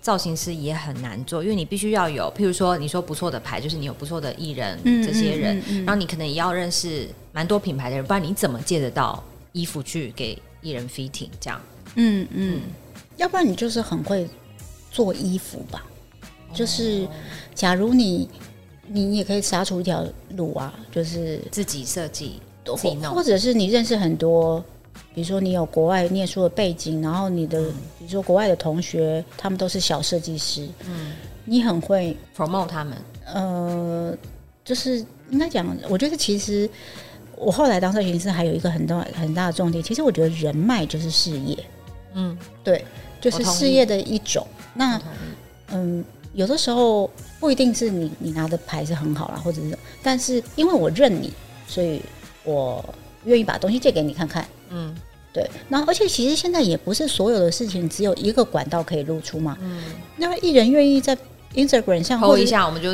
[0.00, 11.60] 造型师也很难做，因为你必须要有，譬如说你说不错的牌，就是你有不错的艺人这些人，然后你可能也要认识蛮多品牌的人，不然你怎么借得到衣服去给艺人 fitting 这样？
[11.96, 12.60] 嗯嗯，
[13.16, 14.28] 要不然你就是很会
[14.92, 15.84] 做衣服吧？
[16.54, 17.08] 就是
[17.56, 18.28] 假如你
[18.86, 20.06] 你也可以杀出一条
[20.36, 22.40] 路啊，就是自己设计，
[23.12, 24.64] 或者是你认识很多。
[25.16, 31.14] 比如说，你有国外念书的背景，然后你的，嗯、比如说国外的同学，他们都是小设计师，嗯，
[31.46, 34.14] 你很会 promote 他们，呃，
[34.62, 36.68] 就是应该讲，我觉得其实
[37.34, 41.56] 我后来当造型师还有一个很大很大的重点，其实我觉得人脉就是事业，
[42.12, 42.84] 嗯，对，
[43.18, 44.46] 就是事业的一种。
[44.74, 45.00] 那，
[45.68, 46.04] 嗯，
[46.34, 47.10] 有的时候
[47.40, 51.32] 不一定是你你拿的牌是很好啦，或者是，但是因为我认你，
[51.66, 52.02] 所以
[52.44, 52.84] 我
[53.24, 54.94] 愿意把东西借给你看看，嗯。
[55.36, 59.54] 对，然后而且其实现在也不是所有的事情只有一个管道可以露出嘛。
[59.60, 59.82] 嗯，
[60.16, 61.14] 那艺人愿意在
[61.54, 62.90] Instagram 上 PO 一下，我们就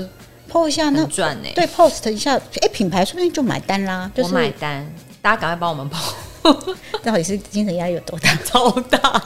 [0.51, 1.49] ，PO 一下那赚呢？
[1.55, 4.11] 对，post 一下，哎，品牌说不定就买单啦。
[4.13, 6.75] 就是、我买单，大家赶快帮我们 PO。
[7.05, 8.35] 到底是精神压力有多大？
[8.45, 9.23] 超大。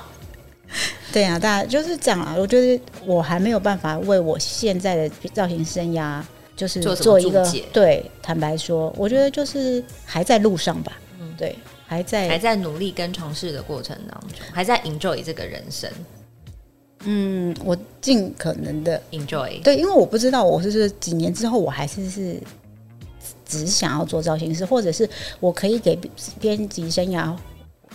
[1.10, 2.34] 对啊，大家就是这样啊。
[2.36, 6.20] 我觉得我还没有办法为我现在的造型生涯，
[6.54, 8.10] 就是做一个做对。
[8.22, 10.92] 坦白说，我觉得就是还在路上吧。
[11.18, 11.56] 嗯，对，
[11.86, 15.90] 还在还在努力跟尝试的过程当中，还在 enjoy 这个人生。
[17.04, 19.62] 嗯，我尽可能的 enjoy。
[19.62, 22.40] 对，因为我不知道我是是几年之后，我还是是
[23.44, 25.08] 只想要做造型师，或者是
[25.38, 25.96] 我可以给
[26.40, 27.32] 编辑生涯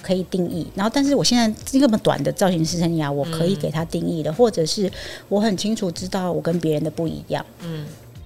[0.01, 0.65] 可以定义。
[0.73, 4.89] 然后，但是我现在这么短的造型师生涯，我可以给他定义的，嗯、或者是
[5.27, 7.45] 我很清楚知道我跟别人的不一样。
[7.61, 7.85] 嗯，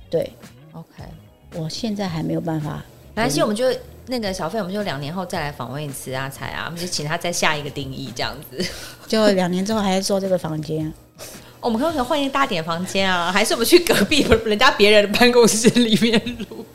[0.10, 0.32] 对。
[0.74, 1.04] OK，
[1.56, 2.84] 我现在还没有办法。
[3.16, 3.66] 没关系，我们就
[4.08, 8.64] 那个小费，我们就两年后再来访问一次阿才啊，我们就请他再下一个定义，这样子。
[9.08, 10.94] 就两年之后还是做这个房间，
[11.60, 13.32] 我们可不可以换一个大点房间啊？
[13.32, 16.66] 还是我们去隔壁人家别人的办公室里面录？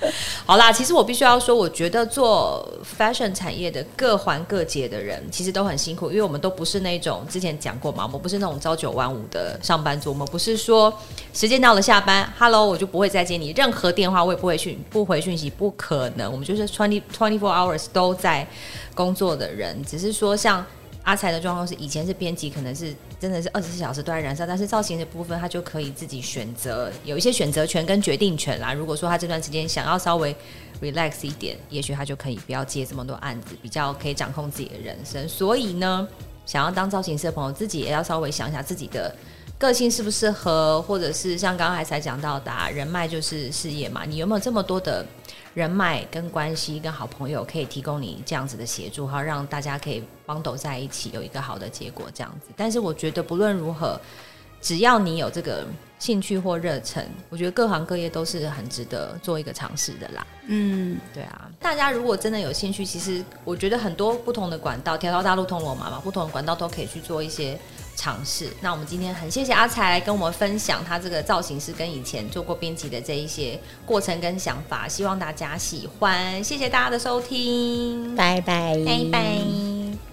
[0.46, 2.66] 好啦，其实我必须要说，我觉得做
[2.98, 10.92] fashion 产业的各环各节的人，其实都很辛苦，因为我们都不是那种之前讲过嘛，我们不是那种朝九晚五的上班族，我们不是说
[11.34, 18.46] 时间到了下班，Hello，我就不会再接你任何电话，我也不会讯不回讯息，不可能，我们就是 twenty twenty four hours 都在
[18.94, 20.64] 工作的人，只是说像。
[21.02, 28.72] 阿才的状况是，以前是编辑，可能是真的是二十四小时都在燃烧，但是造型的部分他就可以自己选择，有一些选择权跟决定权啦。
[28.72, 30.34] 如果说他这段时间想要稍微
[30.80, 35.28] relax 一点，也许他就可以不要接这么多案子，比较可以掌控自己的人生。
[35.28, 36.08] 所以呢，
[36.46, 39.14] 想要当造型师的朋友，自己也要稍微想一下自己的
[39.58, 45.04] 个性适不适合，或者是像刚刚才讲到的，人脉就是事业嘛，你有没有这么多的？
[45.54, 52.52] 人脉跟关系跟好朋友可以提供你这样子的协助，哈，让大家可以帮斗在一起，有一个好的结果这样子。
[52.56, 54.00] 但是我觉得不论如何，
[54.60, 55.66] 只要你有这个
[55.98, 60.26] 兴趣或热忱，我觉得各行各业都是很值得做一个尝试的啦。
[60.46, 67.58] 嗯，对啊，大家如果真的有兴趣，其实我觉得很多不同的管道，条条大路通罗马嘛，不同的管道都可以去做一些。
[68.00, 68.48] 尝试。
[68.62, 76.42] 那我们今天很谢谢阿才来跟我们分享他这个造型师跟以前做过编辑的这一些过程跟想法，希望大家喜欢。
[76.42, 80.09] 谢谢大家的收听，拜拜，拜拜。